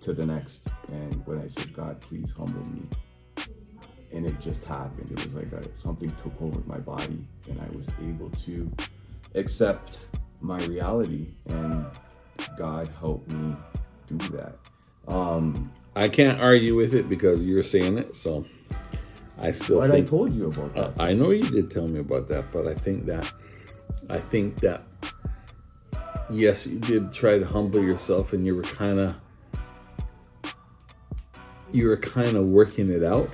[0.00, 0.68] to the next.
[0.88, 2.82] And when I said, God, please humble me,
[4.12, 5.10] and it just happened.
[5.10, 8.70] It was like a, something took over my body, and I was able to
[9.34, 10.00] accept
[10.40, 11.86] my reality, and
[12.56, 13.56] God helped me
[14.06, 14.56] do that.
[15.06, 18.14] Um, I can't argue with it because you're saying it.
[18.14, 18.44] So
[19.40, 21.00] I still but I told you about Uh, that.
[21.00, 23.32] I know you did tell me about that, but I think that
[24.10, 24.84] I think that
[26.30, 29.14] yes, you did try to humble yourself, and you were kind of
[31.72, 33.30] you were kind of working it out.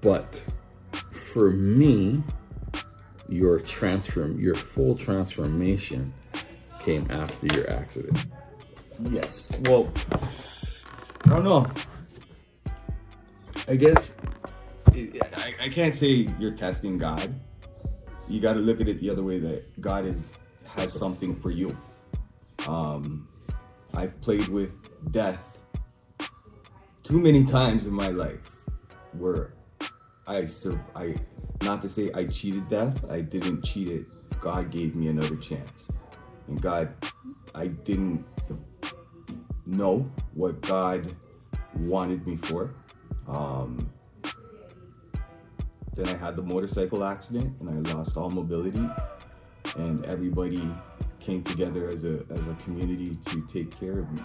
[0.00, 0.44] But
[1.10, 2.22] for me,
[3.28, 6.12] your transform your full transformation
[6.78, 8.26] came after your accident.
[9.10, 9.50] Yes.
[9.64, 9.90] Well,
[11.24, 11.66] I don't know.
[13.68, 14.12] I guess
[14.94, 17.34] I, I can't say you're testing God.
[18.28, 20.22] You got to look at it the other way that God is
[20.66, 21.76] has something for you.
[22.68, 23.26] Um,
[23.94, 24.72] I've played with
[25.12, 25.58] death
[27.02, 28.50] too many times in my life
[29.12, 29.52] where
[30.26, 31.14] I sur- I
[31.62, 33.04] not to say I cheated death.
[33.10, 34.06] I didn't cheat it.
[34.40, 35.88] God gave me another chance,
[36.48, 36.92] and God,
[37.54, 38.24] I didn't
[39.64, 41.14] know what God
[41.76, 42.74] wanted me for.
[43.28, 43.90] Um,
[45.94, 48.86] then I had the motorcycle accident and I lost all mobility,
[49.76, 50.70] and everybody
[51.20, 54.22] came together as a as a community to take care of me,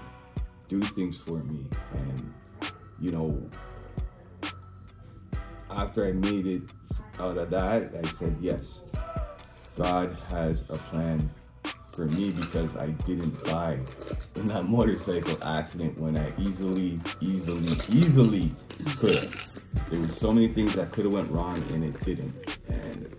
[0.67, 2.33] do things for me, and
[2.99, 3.49] you know.
[5.75, 6.61] After I made it
[7.19, 8.83] out of that, I said yes.
[9.77, 11.29] God has a plan
[11.93, 13.79] for me because I didn't die
[14.35, 18.53] in that motorcycle accident when I easily, easily, easily
[18.97, 19.89] could have.
[19.89, 22.57] There were so many things that could have went wrong and it didn't.
[22.67, 23.13] And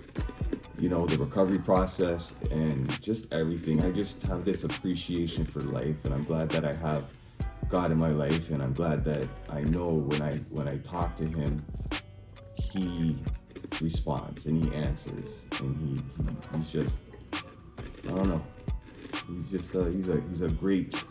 [0.78, 3.84] you know, the recovery process and just everything.
[3.84, 7.04] I just have this appreciation for life and I'm glad that I have
[7.68, 11.14] God in my life and I'm glad that I know when I when I talk
[11.16, 11.64] to him
[12.54, 13.16] he
[13.80, 16.98] responds and he answers and he, he he's just
[18.06, 18.42] I don't know
[19.28, 21.02] He's just a, he's a he's a great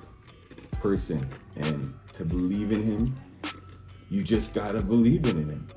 [0.73, 1.25] person,
[1.55, 3.15] and to believe in him,
[4.09, 5.67] you just gotta believe in him.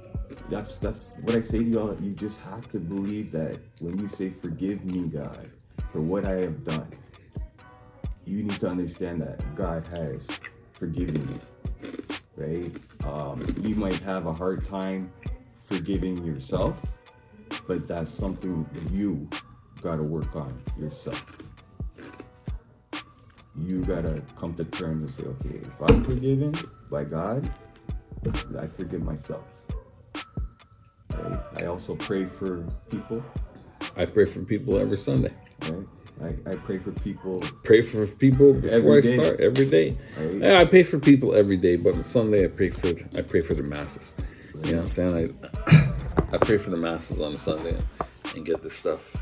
[0.49, 1.97] That's that's what I say to y'all.
[2.01, 5.51] You just have to believe that when you say "Forgive me, God,
[5.91, 6.89] for what I have done,"
[8.25, 10.29] you need to understand that God has
[10.73, 11.41] forgiven you.
[12.37, 12.73] Right?
[13.05, 15.13] Um, you might have a hard time
[15.77, 16.81] forgiving yourself,
[17.67, 19.29] but that's something you
[19.83, 21.25] got to work on yourself
[23.61, 26.55] you gotta come to terms and say, okay, if I'm forgiven
[26.91, 27.49] by God,
[28.59, 29.45] I forgive myself.
[31.13, 31.41] Right?
[31.59, 33.23] I also pray for people.
[33.97, 35.33] I pray for people every Sunday.
[35.63, 35.87] Right?
[36.47, 37.41] I, I pray for people.
[37.63, 39.97] Pray for people before I start every day.
[40.19, 40.55] Right?
[40.55, 43.55] I pray for people every day, but on Sunday I pray for I pray for
[43.55, 44.17] the masses.
[44.65, 45.39] You know what I'm saying?
[45.67, 45.93] I
[46.33, 47.85] I pray for the masses on a Sunday and,
[48.35, 49.15] and get this stuff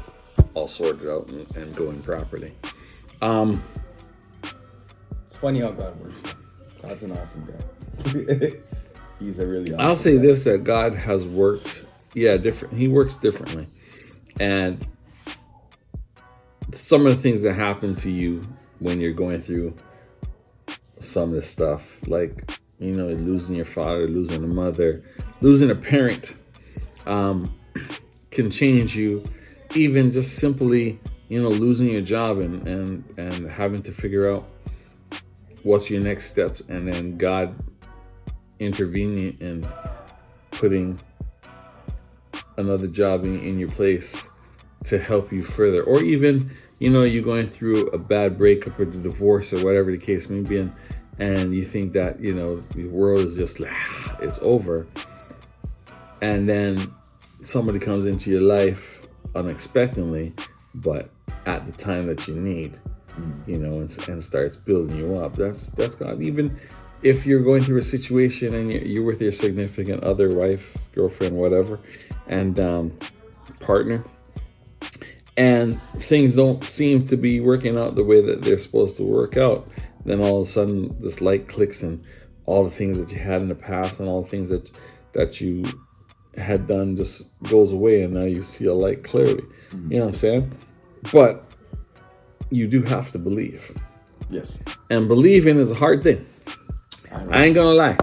[0.55, 2.53] all sorted out and, and going properly.
[3.21, 3.63] Um,
[5.27, 6.23] it's funny how God works.
[6.81, 8.53] God's an awesome guy.
[9.19, 9.73] He's a really.
[9.75, 10.23] Awesome I'll say guy.
[10.23, 11.85] this: that God has worked.
[12.15, 12.75] Yeah, different.
[12.75, 13.67] He works differently,
[14.39, 14.87] and
[16.73, 18.43] some of the things that happen to you
[18.79, 19.75] when you're going through
[21.01, 25.03] some of this stuff, like you know, losing your father, losing a mother,
[25.41, 26.35] losing a parent,
[27.07, 27.55] um,
[28.31, 29.23] can change you.
[29.75, 34.49] Even just simply, you know, losing your job and and and having to figure out
[35.63, 37.55] what's your next steps and then god
[38.59, 39.67] intervening and
[40.51, 41.01] putting
[42.57, 44.29] another job in, in your place
[44.85, 48.85] to help you further or even you know you're going through a bad breakup or
[48.85, 50.75] the divorce or whatever the case may be and,
[51.19, 53.73] and you think that you know the world is just like
[54.21, 54.87] it's over
[56.21, 56.93] and then
[57.43, 60.33] somebody comes into your life unexpectedly
[60.75, 61.11] but
[61.47, 62.79] at the time that you need
[63.47, 65.35] you know, and, and starts building you up.
[65.35, 66.23] That's that's God.
[66.23, 66.59] Even
[67.03, 71.79] if you're going through a situation and you're with your significant other, wife, girlfriend, whatever,
[72.29, 72.99] and um,
[73.61, 74.05] partner,
[75.37, 79.37] and things don't seem to be working out the way that they're supposed to work
[79.37, 79.69] out,
[80.05, 82.03] then all of a sudden this light clicks and
[82.47, 84.71] all the things that you had in the past and all the things that
[85.13, 85.65] that you
[86.37, 89.45] had done just goes away and now you see a light clearly.
[89.73, 90.53] You know what I'm saying?
[91.13, 91.45] But
[92.51, 93.73] you do have to believe.
[94.31, 94.59] Yes.
[94.91, 96.25] And believing is a hard thing.
[97.11, 97.97] I, I ain't gonna lie.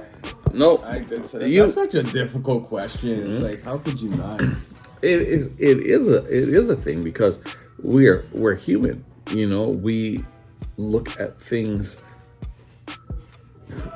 [0.54, 0.84] Nope.
[0.86, 3.10] I, that's, you, that's such a difficult question.
[3.10, 3.43] It's mm-hmm.
[3.43, 4.41] like, how could you not?
[5.02, 5.47] It is.
[5.58, 6.26] It is a.
[6.26, 7.41] It is a thing because
[7.82, 8.26] we are.
[8.34, 9.02] We're human.
[9.32, 9.70] You know.
[9.70, 10.26] We
[10.80, 12.02] look at things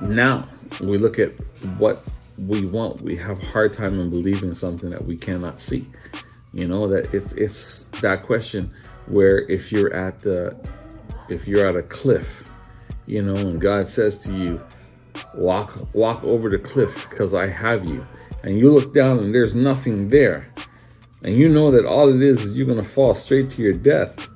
[0.02, 0.48] now.
[0.82, 1.32] We look at
[1.78, 2.04] what
[2.38, 3.02] we want.
[3.02, 5.86] We have hard time in believing something that we cannot see.
[6.54, 8.72] You know that it's it's that question
[9.08, 10.56] where if you're at the
[11.30, 12.50] if you're at a cliff,
[13.06, 14.62] you know, and God says to you,
[15.34, 18.06] walk walk over the cliff because I have you.
[18.44, 20.48] And you look down and there's nothing there.
[21.24, 24.28] And you know that all it is is you're gonna fall straight to your death,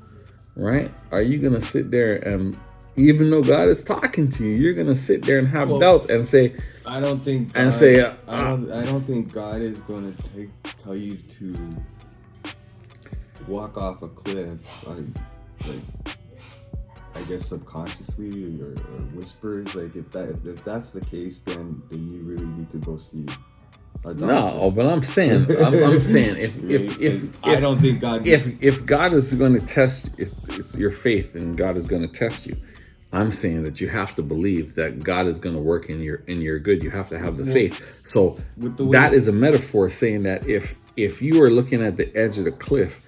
[0.58, 0.91] right?
[1.12, 2.60] Are you gonna sit there and
[2.97, 6.08] even though God is talking to you, you're gonna sit there and have well, doubts
[6.08, 6.55] and say,
[6.86, 10.14] "I don't think." God, and say, "I uh, don't." I don't think God is gonna
[10.36, 10.49] take
[10.84, 11.55] tell you to
[13.47, 14.97] walk off a cliff, like,
[15.68, 16.18] like
[17.16, 22.12] I guess subconsciously or, or whispers, like if that if that's the case, then then
[22.12, 23.28] you really need to go see.
[24.08, 24.26] A doctor.
[24.26, 28.26] No, but I'm saying, I'm, I'm saying, if if, if, if I don't think God.
[28.26, 32.01] if if God is going to test, it's, it's your faith, and God is going
[32.03, 32.55] to test you.
[33.14, 36.18] I'm saying that you have to believe that God is going to work in your
[36.28, 36.84] in your good.
[36.84, 38.01] You have to have the faith.
[38.05, 41.97] So the way- that is a metaphor saying that if if you are looking at
[41.97, 43.01] the edge of the cliff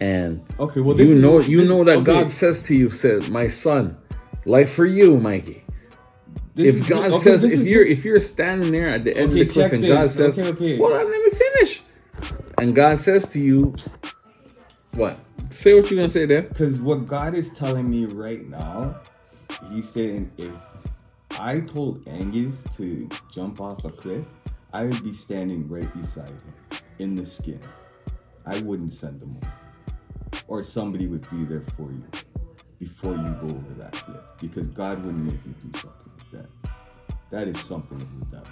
[0.00, 2.04] and Okay, well, this you is- know you know that okay.
[2.04, 3.96] God says to you, says, "My son,
[4.44, 5.63] life for you, Mikey."
[6.54, 9.30] This If is- God okay, says, if you're if you're standing there at the edge
[9.30, 9.92] Okay, of the cliff and this.
[9.92, 10.78] God says, Okay, okay.
[10.78, 11.82] "Well, let me finish,"
[12.58, 13.74] and God says to you,
[14.92, 15.18] "What?
[15.50, 19.00] Say what you're gonna say there." Because what God is telling me right now,
[19.70, 20.52] He's saying if
[21.40, 24.24] I told Angus to jump off a cliff,
[24.72, 26.54] I would be standing right beside him
[26.98, 27.60] in the skin.
[28.46, 29.52] I wouldn't send him over.
[30.46, 32.04] Or somebody would be there for you
[32.78, 34.20] before you go over that cliff.
[34.40, 36.03] Because God wouldn't make you do something.
[37.34, 37.98] That is something
[38.30, 38.46] devil.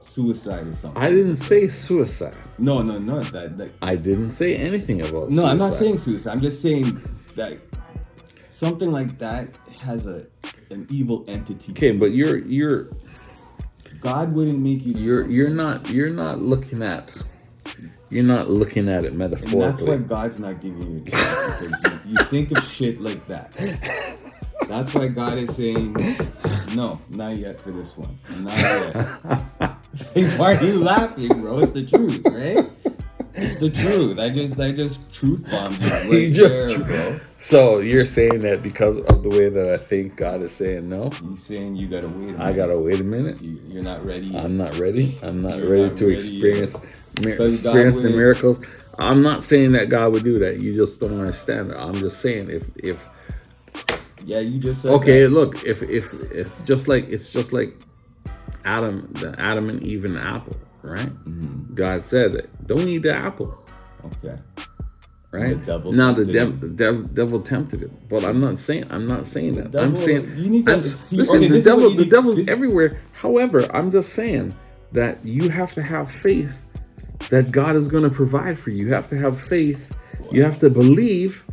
[0.00, 1.02] Suicide is something.
[1.02, 2.34] I didn't say suicide.
[2.56, 3.22] No, no, no.
[3.22, 5.28] That, that I didn't say anything about.
[5.28, 5.36] Suicide.
[5.36, 6.32] No, I'm not saying suicide.
[6.32, 7.02] I'm just saying
[7.36, 7.60] that
[8.48, 10.26] something like that has a
[10.70, 11.72] an evil entity.
[11.72, 12.88] Okay, but you're you're
[14.00, 14.94] God wouldn't make you.
[14.94, 15.36] you're something.
[15.36, 17.14] you're not you're not looking at
[18.08, 19.60] you're not looking at it metaphorically.
[19.60, 23.52] And that's why God's not giving you because you, you think of shit like that.
[24.70, 25.96] That's why God is saying,
[26.74, 28.16] no, not yet for this one.
[28.42, 28.94] Not yet.
[30.38, 31.58] Why are you laughing, bro?
[31.60, 32.70] It's the truth, right?
[33.34, 34.18] It's the truth.
[34.18, 37.20] I just, I just truth bombed you right You just there, bro.
[37.38, 41.10] So you're saying that because of the way that I think God is saying no,
[41.10, 42.16] He's saying you gotta wait.
[42.20, 42.40] A minute.
[42.40, 43.40] I gotta wait a minute.
[43.40, 44.26] You, you're not ready.
[44.26, 44.44] Yet.
[44.44, 45.16] I'm not ready.
[45.22, 46.76] I'm not ready not to ready experience
[47.20, 48.66] mir- Because God experience the miracles.
[48.98, 50.60] I'm not saying that God would do that.
[50.60, 51.76] You just don't understand it.
[51.78, 53.08] I'm just saying if if
[54.30, 55.30] yeah, you just said okay, that.
[55.38, 56.04] look, if if
[56.40, 57.70] it's just like it's just like
[58.64, 61.08] Adam, the Adam and Eve and the apple, right?
[61.28, 61.74] Mm-hmm.
[61.74, 63.50] God said, "Don't eat the apple."
[64.08, 64.36] Okay.
[65.32, 65.58] right?
[65.60, 69.26] The devil now the, the dev- devil tempted him, but I'm not saying I'm not
[69.26, 69.74] saying that.
[69.80, 71.38] I'm saying you need to I'm- see- listen.
[71.38, 72.98] okay, the this is what devil, the need- devil's this- everywhere.
[73.12, 74.54] However, I'm just saying
[74.92, 76.54] that you have to have faith
[77.30, 78.86] that God is going to provide for you.
[78.86, 79.92] You have to have faith.
[80.32, 81.44] You have to believe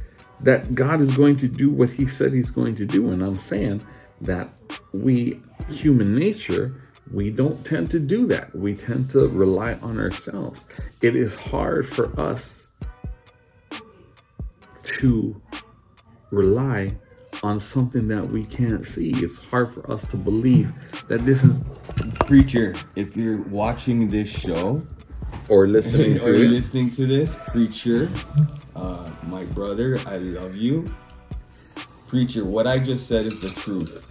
[0.41, 3.11] that God is going to do what He said He's going to do.
[3.11, 3.85] And I'm saying
[4.21, 4.49] that
[4.93, 6.81] we, human nature,
[7.11, 8.55] we don't tend to do that.
[8.55, 10.65] We tend to rely on ourselves.
[11.01, 12.67] It is hard for us
[14.83, 15.41] to
[16.31, 16.95] rely
[17.43, 19.11] on something that we can't see.
[19.17, 20.73] It's hard for us to believe
[21.07, 21.63] that this is
[22.25, 24.85] Preacher, if you're watching this show
[25.47, 26.49] or listening or to it.
[26.49, 28.09] listening to this, preacher,
[28.77, 30.93] uh, my brother, I love you.
[32.07, 34.05] Preacher, what I just said is the truth.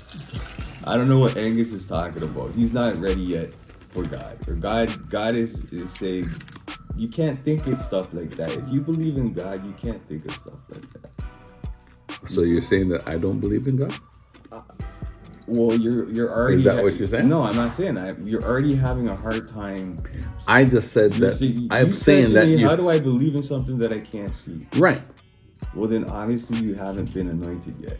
[0.84, 2.52] I don't know what Angus is talking about.
[2.52, 3.52] He's not ready yet
[3.90, 4.36] for God.
[4.46, 6.28] Or God, God is is saying
[6.96, 8.50] you can't think of stuff like that.
[8.50, 11.10] If you believe in God, you can't think of stuff like that.
[12.28, 13.94] So you're saying that I don't believe in God?
[15.48, 16.56] Well, you're you're already.
[16.58, 17.28] Is that what you're saying?
[17.28, 18.20] No, I'm not saying that.
[18.20, 19.98] You're already having a hard time.
[20.48, 22.74] I just said You that see- I'm you saying said to that me, you How
[22.76, 24.66] do I believe in something that I can't see?
[24.76, 25.02] right.
[25.74, 27.98] Well, then obviously you haven't been anointed yet.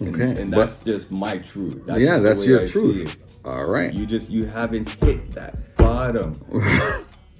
[0.00, 1.84] And, Okay, and but- that's just my truth.
[1.86, 3.16] That's yeah, that's your I truth.
[3.44, 3.92] All right.
[3.92, 6.40] You just you haven't hit that bottom.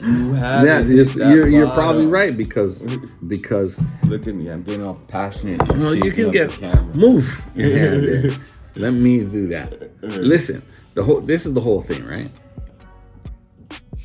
[0.01, 0.89] You haven't.
[0.89, 2.85] Yeah, you're you're, you're probably right because
[3.27, 4.49] because Look at me.
[4.49, 5.61] I'm getting all passionate.
[5.61, 6.95] and well, you can get the camera.
[6.95, 8.31] move your hand there.
[8.79, 9.91] Let me do that.
[10.03, 10.63] Listen,
[10.95, 12.31] the whole this is the whole thing, right?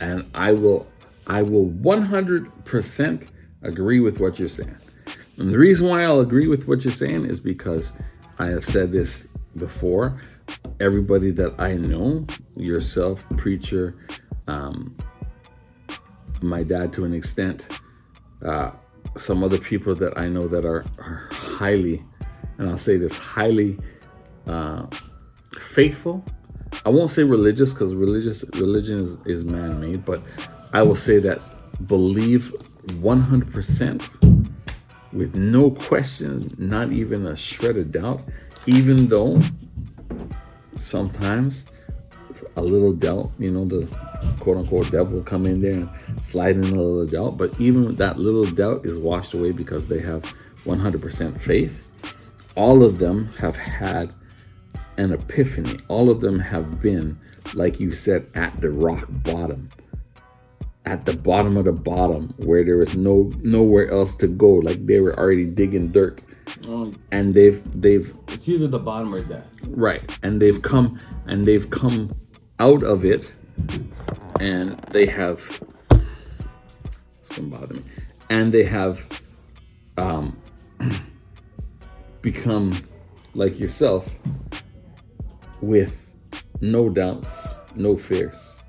[0.02, 0.88] And I will
[1.28, 3.28] I will 100%
[3.62, 4.76] agree with what you're saying.
[5.38, 7.94] And the reason why I'll agree with what you're saying is because
[8.40, 10.18] I have said this before.
[10.80, 12.26] Everybody that I know,
[12.58, 13.96] yourself, preacher,
[14.48, 14.96] um,
[16.42, 17.80] my dad to an extent,
[18.46, 18.72] uh,
[19.18, 22.02] some other people that I know that are, are highly,
[22.58, 23.78] and I'll say this highly
[24.48, 24.86] uh,
[25.60, 26.24] faithful.
[26.86, 30.22] I won't say religious because religious religion is, is man made, but
[30.74, 31.40] I will say that
[31.88, 32.54] believe
[32.88, 34.44] 100%
[35.14, 38.22] with no question, not even a shred of doubt,
[38.66, 39.40] even though
[40.78, 41.66] sometimes
[42.58, 43.88] a little doubt, you know, the
[44.40, 45.90] quote unquote devil come in there and
[46.26, 47.38] slide in a little doubt.
[47.38, 50.24] But even that little doubt is washed away because they have
[50.66, 51.88] 100% faith.
[52.56, 54.14] All of them have had
[54.98, 55.78] an epiphany.
[55.88, 57.18] All of them have been,
[57.54, 59.70] like you said, at the rock bottom.
[60.86, 64.86] at the bottom of the bottom where there was no nowhere else to go like
[64.86, 66.20] they were already digging dirt
[66.68, 69.48] Oh, and they've they've it's either the bottom or death.
[69.70, 72.12] right and they've come and they've come
[72.60, 73.32] out of it
[74.42, 75.40] and they have
[77.18, 77.84] it's gonna bother me
[78.30, 79.08] and they have
[79.98, 80.36] um
[82.22, 82.76] become
[83.36, 84.10] like yourself
[85.64, 86.18] with
[86.62, 88.60] no doubts no fears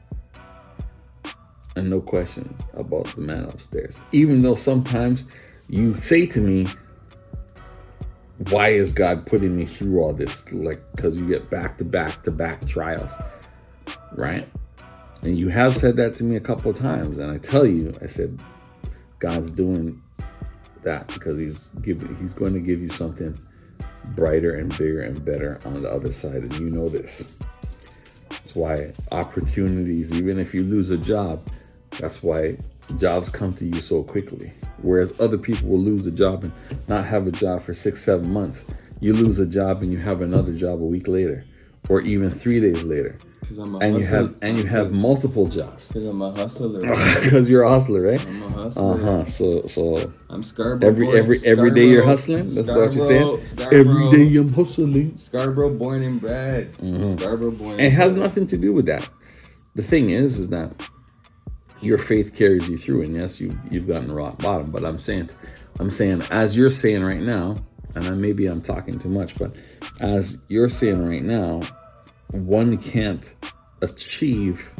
[1.76, 5.24] and no questions about the man upstairs even though sometimes
[5.68, 6.66] you say to me
[8.50, 10.52] why is God putting me through all this?
[10.52, 13.12] Like, because you get back to back to back trials,
[14.12, 14.48] right?
[15.22, 17.92] And you have said that to me a couple of times, and I tell you,
[18.02, 18.38] I said,
[19.18, 20.00] God's doing
[20.82, 23.38] that because He's giving, He's going to give you something
[24.14, 27.34] brighter and bigger and better on the other side, and you know this.
[28.28, 31.40] That's why opportunities, even if you lose a job,
[31.98, 32.58] that's why
[32.96, 34.52] jobs come to you so quickly.
[34.82, 36.52] Whereas other people will lose a job and
[36.88, 38.66] not have a job for six, seven months.
[39.00, 41.44] You lose a job and you have another job a week later,
[41.88, 43.16] or even three days later,
[43.46, 46.80] 'Cause I'm a and you have and you have multiple jobs Because I'm a hustler.
[47.22, 48.26] because you're a hustler, right?
[48.26, 48.92] I'm a hustler.
[48.94, 49.24] Uh huh.
[49.26, 50.88] So so I'm Scarborough.
[50.88, 52.54] every born- every every day you're Scarborough- hustling.
[52.54, 53.68] That's what you're saying.
[53.72, 55.16] Every day I'm hustling.
[55.18, 56.74] Scarborough born and bred.
[56.74, 57.72] Scarborough born.
[57.72, 57.80] Mm-hmm.
[57.80, 59.06] And it has nothing to do with that.
[59.74, 60.72] The thing is, is that
[61.82, 64.70] your faith carries you through, and yes, you you've gotten rock bottom.
[64.70, 65.28] But I'm saying,
[65.78, 67.56] I'm saying, as you're saying right now,
[67.94, 69.54] and I, maybe I'm talking too much, but
[70.00, 71.60] as you're saying right now,
[72.30, 73.34] one can't
[73.82, 74.72] achieve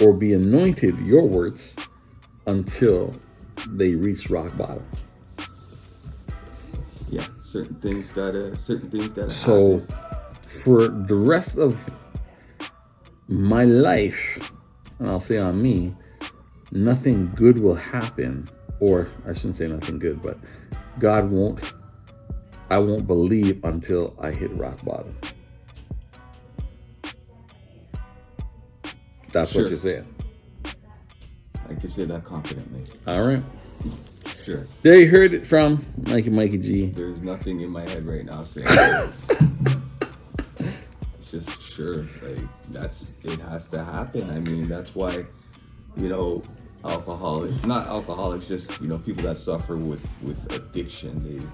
[0.00, 0.98] or be anointed.
[1.00, 1.76] Your words
[2.46, 3.14] until
[3.68, 4.84] they reach rock bottom.
[7.10, 8.56] Yeah, certain things gotta.
[8.56, 9.30] Certain things gotta.
[9.30, 10.34] So, happen.
[10.42, 11.78] for the rest of
[13.28, 14.52] my life,
[14.98, 15.94] and I'll say on me,
[16.70, 18.48] nothing good will happen,
[18.80, 20.38] or I shouldn't say nothing good, but
[20.98, 21.60] God won't,
[22.70, 25.14] I won't believe until I hit rock bottom.
[29.32, 29.62] That's Sure.
[29.62, 30.06] what you're saying.
[31.68, 32.82] I can say that confidently.
[33.06, 33.42] All right.
[34.44, 34.66] Sure.
[34.82, 36.86] There you heard it from Mikey Mikey G.
[36.86, 38.66] There's nothing in my head right now saying.
[41.18, 42.38] it's just sure, like
[42.70, 44.30] that's it has to happen.
[44.30, 45.26] I mean, that's why,
[45.96, 46.42] you know,
[46.84, 51.44] alcoholics, not alcoholics, just you know, people that suffer with with addiction, they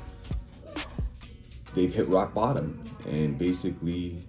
[1.75, 4.25] they've hit rock bottom, and basically,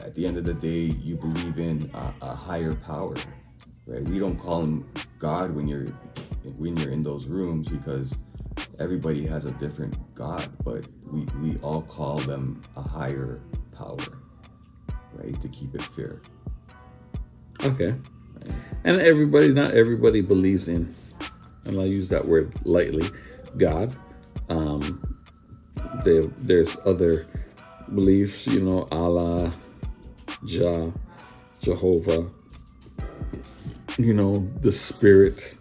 [0.00, 3.14] at the end of the day, you believe in a, a higher power,
[3.86, 4.02] right?
[4.04, 4.88] We don't call him
[5.18, 5.86] God when you're
[6.58, 8.16] when you're in those rooms because
[8.78, 13.40] everybody has a different God, but we, we all call them a higher
[13.76, 13.96] power,
[15.14, 15.40] right?
[15.40, 16.20] To keep it fair.
[17.62, 17.94] Okay.
[18.84, 20.94] And everybody, not everybody believes in,
[21.64, 23.08] and I use that word lightly,
[23.56, 23.94] God.
[24.48, 25.21] Um,
[26.04, 27.26] there, there's other
[27.94, 29.52] beliefs, you know, Allah,
[30.44, 30.92] Jah,
[31.60, 32.28] Jehovah,
[33.98, 35.56] you know, the Spirit.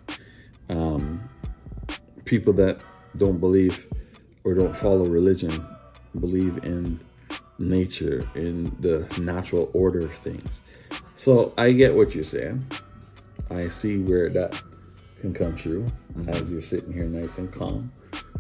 [0.70, 1.30] Um,
[2.26, 2.80] people that
[3.18, 3.88] don't believe
[4.46, 5.52] or don't follow religion
[6.20, 7.00] believe in
[7.60, 10.62] nature, in the natural order of things.
[11.16, 12.66] So I get what you're saying.
[13.50, 14.62] I see where that
[15.20, 15.86] can come true
[16.28, 17.92] as you're sitting here nice and calm,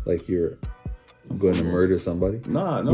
[0.05, 0.57] like you're
[1.39, 2.39] going to murder somebody.
[2.47, 2.91] No, no,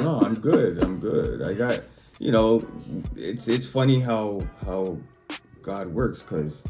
[0.00, 0.82] no, I'm good.
[0.82, 1.42] I'm good.
[1.42, 1.80] I got,
[2.18, 2.66] you know,
[3.16, 4.98] it's it's funny how how
[5.62, 6.62] God works because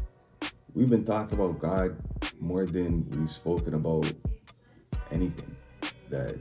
[0.73, 1.95] we've been talking about God
[2.39, 4.11] more than we've spoken about
[5.11, 5.55] anything
[6.09, 6.35] that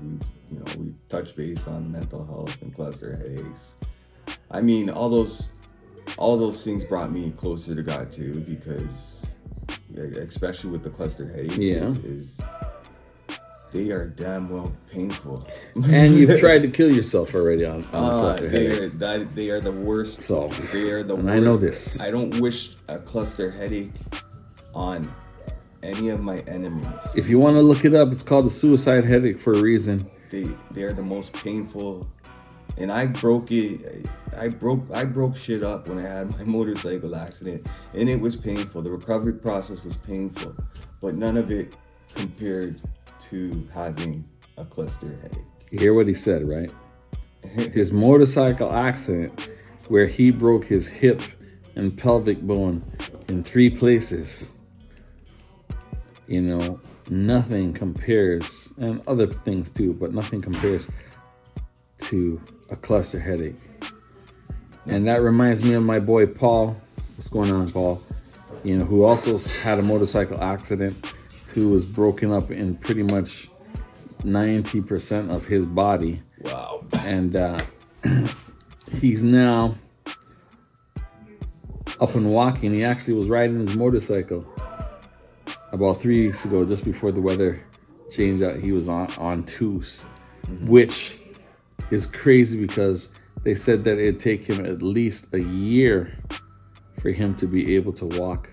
[0.00, 0.08] we,
[0.50, 3.76] you know, we touched base on mental health and cluster headaches.
[4.50, 5.48] I mean, all those
[6.16, 9.22] all those things brought me closer to God too because
[9.96, 11.84] especially with the cluster headache Yeah.
[11.86, 12.40] is, is
[13.72, 15.46] they are damn well painful.
[15.86, 18.92] And you've tried to kill yourself already on, on Uh, cluster they, are, headaches.
[18.94, 20.22] that, they are the worst.
[20.22, 21.36] So, they are the and worst.
[21.36, 22.00] I know this.
[22.00, 23.92] I don't wish a cluster headache
[24.74, 25.12] on
[25.82, 26.86] any of my enemies.
[27.16, 30.08] If you want to look it up, it's called a suicide headache for a reason.
[30.30, 32.08] They they are the most painful,
[32.76, 34.06] and I broke it.
[34.36, 38.36] I broke I broke shit up when I had my motorcycle accident, and it was
[38.36, 38.82] painful.
[38.82, 40.54] The recovery process was painful,
[41.00, 41.74] but none of it
[42.14, 42.80] compared
[43.28, 44.24] to having
[44.56, 45.44] a cluster headache.
[45.70, 46.70] You hear what he said, right?
[47.42, 49.48] His motorcycle accident,
[49.88, 51.20] where he broke his hip
[51.76, 52.82] and pelvic bone
[53.28, 54.52] in three places.
[56.26, 60.88] You know, nothing compares, and other things too, but nothing compares
[61.98, 62.40] to
[62.70, 63.56] a cluster headache.
[64.86, 66.76] And that reminds me of my boy Paul.
[67.16, 68.02] What's going on, Paul?
[68.64, 71.12] you know, who also had a motorcycle accident,
[71.54, 73.48] who was broken up in pretty much
[74.20, 76.20] 90% of his body.
[76.40, 76.84] Wow.
[76.92, 77.60] And uh,
[79.00, 79.76] he's now
[82.00, 82.72] up and walking.
[82.72, 84.46] He actually was riding his motorcycle
[85.72, 87.62] about three weeks ago, just before the weather
[88.10, 88.56] changed out.
[88.56, 90.02] He was on, on 2s
[90.62, 91.18] which
[91.90, 93.08] is crazy because
[93.42, 96.16] they said that it'd take him at least a year
[96.98, 98.50] for him to be able to walk.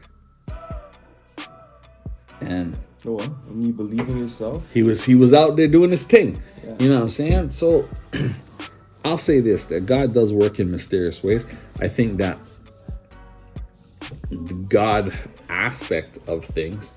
[2.40, 2.78] And
[3.16, 4.70] And you believe in yourself?
[4.74, 6.42] he was he was out there doing his thing.
[6.64, 6.76] Yeah.
[6.80, 7.50] You know what I'm saying?
[7.50, 7.88] So
[9.06, 11.46] I'll say this that God does work in mysterious ways.
[11.80, 12.38] I think that
[14.30, 15.18] the God
[15.50, 16.92] aspect of things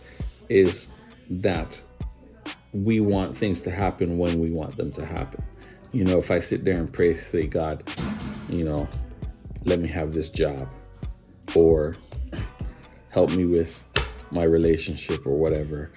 [0.48, 0.92] is
[1.30, 1.80] that
[2.72, 5.42] we want things to happen when we want them to happen.
[5.92, 7.82] You know, if I sit there and pray, say, God,
[8.48, 8.88] you know,
[9.64, 10.68] let me have this job,
[11.54, 11.94] or
[13.11, 13.84] help me with
[14.31, 15.91] my relationship, or whatever,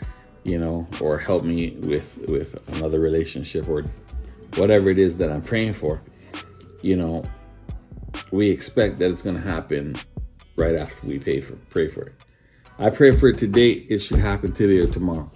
[0.43, 3.83] you know, or help me with with another relationship, or
[4.55, 6.01] whatever it is that I'm praying for.
[6.81, 7.23] You know,
[8.31, 9.95] we expect that it's going to happen
[10.55, 12.13] right after we pay for pray for it.
[12.79, 13.71] I pray for it today.
[13.71, 15.31] It should happen today or tomorrow.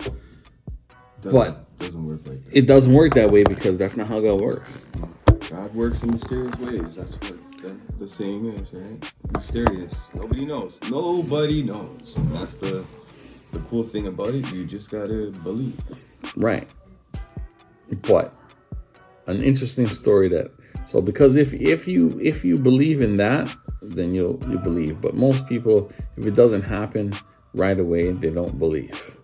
[1.21, 2.57] Doesn't, But- doesn't work like that.
[2.57, 4.85] It doesn't work that way because that's not how God works.
[5.49, 6.95] God works in mysterious ways.
[6.95, 7.33] That's what
[7.67, 9.13] the, the saying is, right?
[9.33, 9.93] Mysterious.
[10.13, 10.77] Nobody knows.
[10.89, 12.15] Nobody knows.
[12.31, 12.85] That's the
[13.51, 14.51] the cool thing about it.
[14.51, 15.79] You just gotta believe.
[16.35, 16.69] Right.
[18.01, 18.33] But
[19.27, 20.51] an interesting story that
[20.85, 25.01] so because if if you if you believe in that, then you'll you believe.
[25.01, 27.13] But most people, if it doesn't happen
[27.53, 29.15] right away, they don't believe.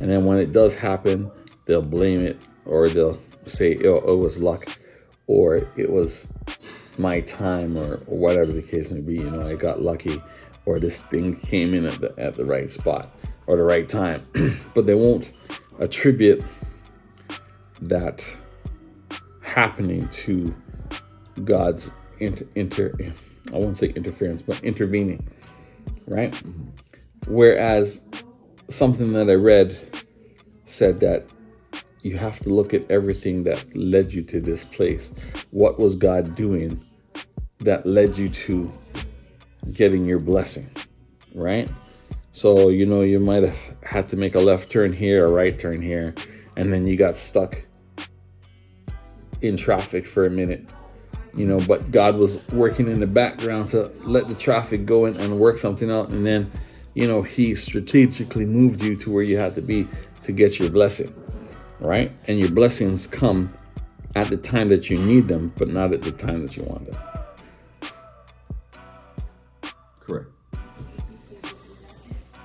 [0.00, 1.30] And then when it does happen,
[1.66, 4.66] they'll blame it or they'll say, oh, it was luck
[5.26, 6.32] or it was
[6.98, 9.14] my time or, or whatever the case may be.
[9.14, 10.22] You know, I got lucky
[10.66, 13.10] or this thing came in at the, at the right spot
[13.46, 14.26] or the right time.
[14.74, 15.32] but they won't
[15.78, 16.42] attribute
[17.82, 18.36] that
[19.40, 20.54] happening to
[21.44, 22.94] God's inter, inter
[23.52, 25.26] I won't say interference, but intervening,
[26.06, 26.32] right?
[26.32, 27.32] Mm-hmm.
[27.32, 28.08] Whereas
[28.68, 29.78] something that I read
[30.66, 31.26] said that
[32.02, 35.14] you have to look at everything that led you to this place.
[35.50, 36.82] What was God doing
[37.58, 38.72] that led you to
[39.72, 40.70] getting your blessing,
[41.34, 41.68] right?
[42.32, 45.58] So, you know, you might have had to make a left turn here, a right
[45.58, 46.14] turn here,
[46.56, 47.62] and then you got stuck
[49.42, 50.68] in traffic for a minute.
[51.34, 55.16] You know, but God was working in the background to let the traffic go in
[55.16, 56.08] and work something out.
[56.08, 56.50] And then,
[56.94, 59.86] you know, He strategically moved you to where you had to be
[60.22, 61.14] to get your blessing,
[61.80, 62.12] right?
[62.28, 63.52] And your blessings come
[64.14, 66.90] at the time that you need them, but not at the time that you want
[66.90, 67.00] them.
[70.00, 70.34] Correct.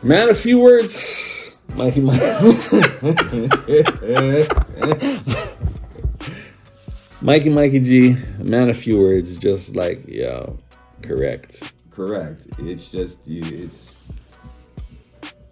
[0.03, 1.55] Man, a few words.
[1.73, 2.23] Mikey, Mikey,
[7.21, 8.15] Mikey Mikey G.
[8.37, 9.35] Man, a few words.
[9.35, 10.57] Just like, yo,
[11.01, 11.73] correct.
[11.89, 12.45] Correct.
[12.59, 13.41] It's just you.
[13.43, 13.95] It's.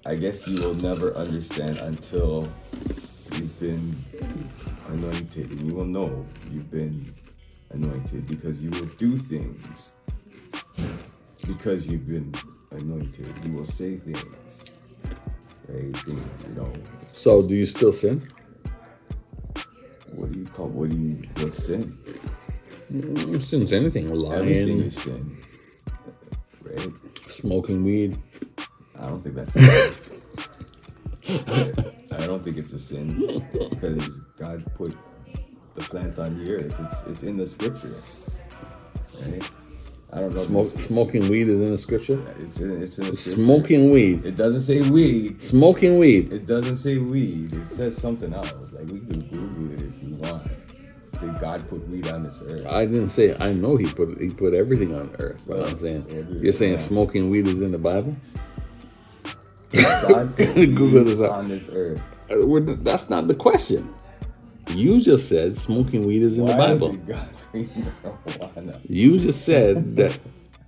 [0.06, 2.48] I guess you will never understand until
[3.38, 3.96] you've been
[4.90, 7.14] anointed, and you will know you've been
[7.72, 9.92] anointed because you will do things
[11.48, 12.34] because you've been
[12.72, 13.28] anointed.
[13.46, 14.78] You will say things?
[15.68, 16.74] Things, you know.
[17.12, 18.28] So, do you still sin?
[20.12, 20.68] What do you call?
[20.70, 21.24] What do you?
[21.40, 21.98] What's sin?
[22.94, 24.10] Mm, Sin's anything.
[24.32, 25.38] Everything Lying, is sin,
[26.64, 26.94] right?
[27.30, 28.18] smoking weed.
[29.00, 29.56] I don't think that's.
[29.56, 29.94] a
[32.20, 34.08] I don't think it's a sin because
[34.38, 34.96] God put
[35.76, 36.76] the plant on the earth.
[36.80, 37.96] It's it's in the scripture,
[39.22, 39.50] right?
[40.14, 40.44] I don't know.
[40.44, 42.22] Smoke, smoke weed is in the scripture.
[42.38, 43.42] It's in it's in the scripture.
[43.42, 44.24] Smoking weed.
[44.26, 45.42] It doesn't say weed.
[45.42, 46.32] Smoking weed.
[46.32, 47.54] It doesn't say weed.
[47.54, 48.72] It says something else.
[48.74, 50.44] Like we can Google it if you want.
[51.20, 52.66] Did God put weed on this earth?
[52.68, 53.36] I didn't say.
[53.40, 55.42] I know he put he put everything on earth.
[55.48, 58.16] But I'm saying Everything, you're saying smoking weed is in the Bible.
[60.38, 62.02] Google this on this earth.
[62.32, 63.94] Uh, we're- That's not the question.
[64.70, 66.94] You just said smoking weed is in the Bible.
[66.94, 67.28] God?
[68.88, 70.18] You just said that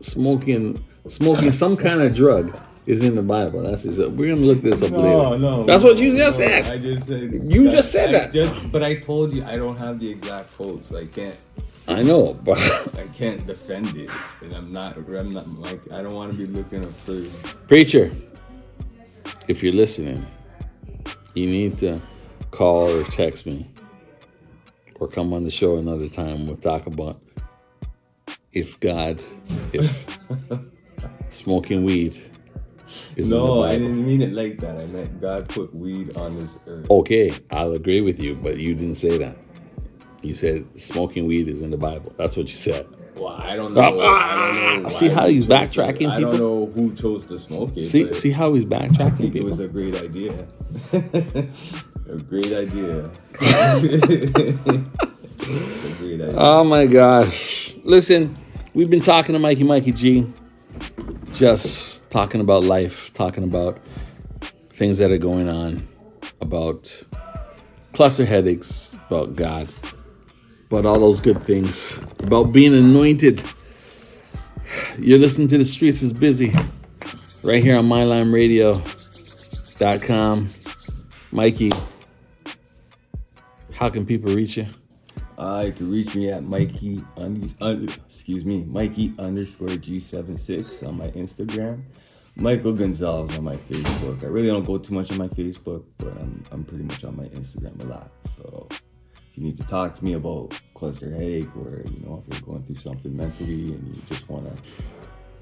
[0.02, 3.64] smoking smoking some kind of drug is in the Bible.
[3.64, 5.40] That's just, we're gonna look this up No, later.
[5.40, 5.64] no.
[5.64, 6.66] That's what you just no, said.
[6.66, 7.32] I just said.
[7.52, 8.34] You just said I that.
[8.34, 11.36] Just, but I told you I don't have the exact quote, so I can't.
[11.88, 12.60] I know, but
[12.98, 14.10] I can't defend it,
[14.42, 14.98] and I'm not.
[14.98, 15.92] I'm not like.
[15.92, 17.24] I don't want to be looking up for.
[17.68, 18.12] preacher,
[19.48, 20.26] if you're listening,
[21.34, 22.00] you need to
[22.52, 23.68] call or text me,
[25.00, 26.48] or come on the show another time.
[26.48, 27.22] We'll talk about
[28.54, 29.22] if God,
[29.74, 30.18] if
[31.30, 32.16] smoking weed
[33.16, 33.64] is in the No.
[33.64, 34.78] I didn't mean it like that.
[34.78, 36.90] I meant God put weed on this earth.
[36.90, 39.38] Okay, I'll agree with you, but you didn't say that.
[40.22, 42.14] You said smoking weed is in the Bible.
[42.18, 42.88] That's what you said.
[43.16, 44.00] Well, I don't know.
[44.02, 47.76] Ah, I don't know see how he's backtracking, I don't know who chose to smoke
[47.78, 47.86] it.
[47.86, 50.34] See, see how he's backtracking it was a great idea.
[50.94, 53.10] a great idea.
[53.42, 53.70] a
[55.98, 56.34] great idea.
[56.36, 57.74] Oh my gosh!
[57.84, 58.38] Listen,
[58.74, 60.34] we've been talking to Mikey, Mikey G,
[61.32, 63.80] just talking about life, talking about
[64.72, 65.88] things that are going on,
[66.42, 67.02] about
[67.94, 69.70] cluster headaches, about God,
[70.70, 73.44] about all those good things, about being anointed.
[74.98, 76.54] You're listening to the streets is busy,
[77.44, 80.50] right here on MyLimeRadio.com.
[81.32, 81.72] Mikey,
[83.74, 84.68] how can people reach you?
[85.38, 90.98] Uh, you can reach me at Mikey, un- un- excuse me, Mikey underscore G76 on
[90.98, 91.84] my Instagram.
[92.38, 94.24] Michael Gonzalez on my Facebook.
[94.24, 97.16] I really don't go too much on my Facebook, but I'm, I'm pretty much on
[97.16, 98.12] my Instagram a lot.
[98.36, 98.68] So
[99.38, 102.64] you need to talk to me about cluster headache or, you know, if you're going
[102.64, 104.84] through something mentally and you just want to,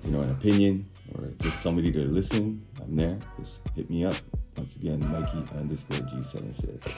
[0.03, 3.17] you know, an opinion or just somebody to listen, I'm there.
[3.39, 4.15] Just hit me up.
[4.57, 6.91] Once again, Mikey underscore G76.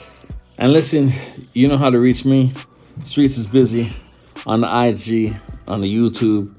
[0.58, 1.12] And listen,
[1.52, 2.52] you know how to reach me.
[3.04, 3.92] Streets is busy
[4.46, 5.36] on the IG,
[5.68, 6.54] on the YouTube,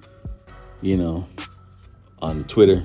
[0.81, 1.27] you know,
[2.21, 2.83] on Twitter.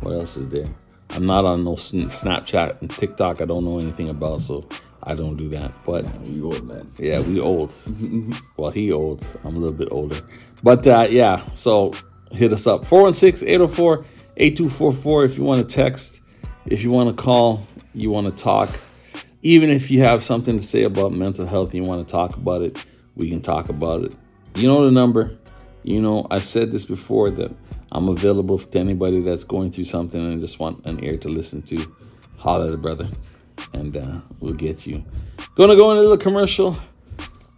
[0.00, 0.66] What else is there?
[1.10, 3.40] I'm not on no Snapchat and TikTok.
[3.40, 4.68] I don't know anything about, so
[5.08, 5.72] I don't do that.
[5.84, 6.92] But You old man.
[6.98, 7.72] yeah, we old.
[8.58, 9.24] well, he old.
[9.42, 10.20] I'm a little bit older.
[10.62, 11.92] But uh, yeah, so
[12.30, 16.20] hit us up 416-804-8244 if you want to text,
[16.66, 18.68] if you want to call, you want to talk.
[19.42, 22.60] Even if you have something to say about mental health, you want to talk about
[22.60, 22.84] it,
[23.16, 24.12] we can talk about it.
[24.56, 25.38] You know the number.
[25.84, 27.50] You know, I've said this before that
[27.92, 31.62] I'm available to anybody that's going through something and just want an ear to listen
[31.62, 31.86] to.
[32.36, 33.08] Holler at a brother,
[33.72, 35.04] and uh, we'll get you.
[35.54, 36.76] Gonna go into the commercial,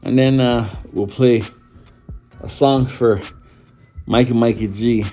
[0.03, 1.43] and then uh, we'll play
[2.41, 3.21] a song for
[4.07, 5.05] Mike and Mikey G.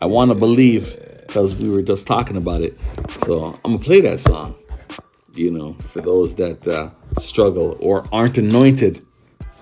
[0.00, 0.96] I want to believe
[1.26, 2.78] because we were just talking about it.
[3.24, 4.54] So I'm gonna play that song.
[5.34, 9.04] You know, for those that uh, struggle or aren't anointed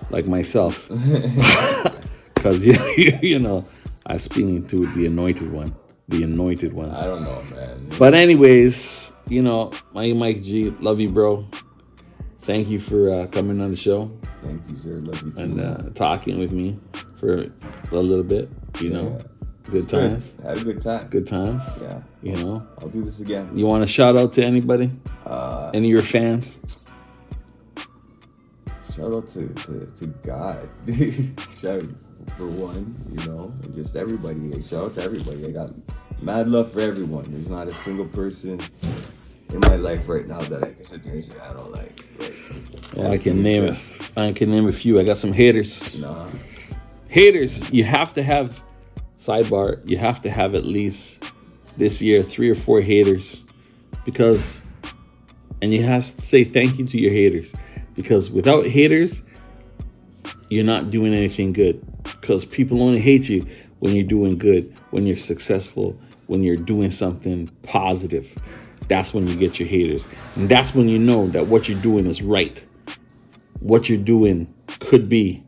[0.09, 0.87] like myself,
[2.35, 3.65] because you, you you know
[4.05, 5.75] I speaking to the anointed one,
[6.07, 6.99] the anointed ones.
[6.99, 7.89] I don't know, man.
[7.97, 11.47] But anyways, you know, Mike Mike G, love you, bro.
[12.41, 14.11] Thank you for uh, coming on the show
[14.43, 14.89] Thank you, sir.
[15.01, 15.41] Love you too.
[15.43, 16.79] and uh, talking with me
[17.17, 17.47] for
[17.91, 18.49] a little bit.
[18.79, 19.17] You know,
[19.63, 19.89] good Good.
[19.89, 21.07] times, Had a good time.
[21.07, 21.63] good times.
[21.81, 22.01] Yeah.
[22.21, 23.49] You know, I'll do this again.
[23.57, 24.91] you want to shout out to anybody?
[25.25, 26.85] Uh, Any of your fans?
[28.95, 30.69] shout out to, to, to God.
[31.51, 31.81] shout
[32.37, 34.61] for one, you know, and just everybody.
[34.63, 35.45] Shout out to everybody.
[35.47, 35.71] I got
[36.21, 37.25] mad love for everyone.
[37.31, 38.59] There's not a single person
[39.49, 42.05] in my life right now that I can sit there and say I don't like.
[42.19, 42.33] like
[42.95, 43.77] Well, I can name it.
[44.17, 44.99] I can name a few.
[44.99, 46.01] I got some haters.
[46.01, 46.27] Nah.
[47.07, 47.69] Haters.
[47.71, 48.61] You have to have
[49.19, 49.87] sidebar.
[49.89, 51.23] You have to have at least
[51.77, 53.43] this year three or four haters
[54.03, 54.61] because,
[55.61, 57.53] and you have to say thank you to your haters
[57.95, 59.23] because without haters,
[60.49, 61.81] you're not doing anything good.
[62.03, 63.45] Because people only hate you
[63.79, 68.33] when you're doing good, when you're successful, when you're doing something positive.
[68.87, 70.07] That's when you get your haters.
[70.35, 72.63] And that's when you know that what you're doing is right.
[73.59, 75.43] What you're doing could be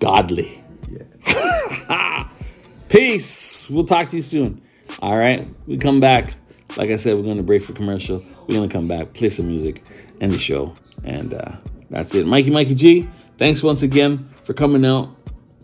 [0.00, 0.62] godly.
[0.90, 2.28] Yeah.
[2.88, 3.68] Peace.
[3.70, 4.62] We'll talk to you soon.
[5.00, 5.48] All right.
[5.66, 6.34] We come back.
[6.76, 8.24] Like I said, we're going to break for commercial.
[8.46, 9.84] We're going to come back, play some music,
[10.20, 10.74] end the show.
[11.04, 11.52] And uh,
[11.88, 12.26] that's it.
[12.26, 15.10] Mikey, Mikey G, thanks once again for coming out.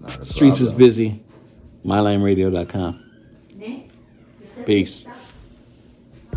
[0.00, 1.22] Not a Streets is busy.
[1.84, 3.04] MyLimeRadio.com.
[4.66, 5.08] Peace.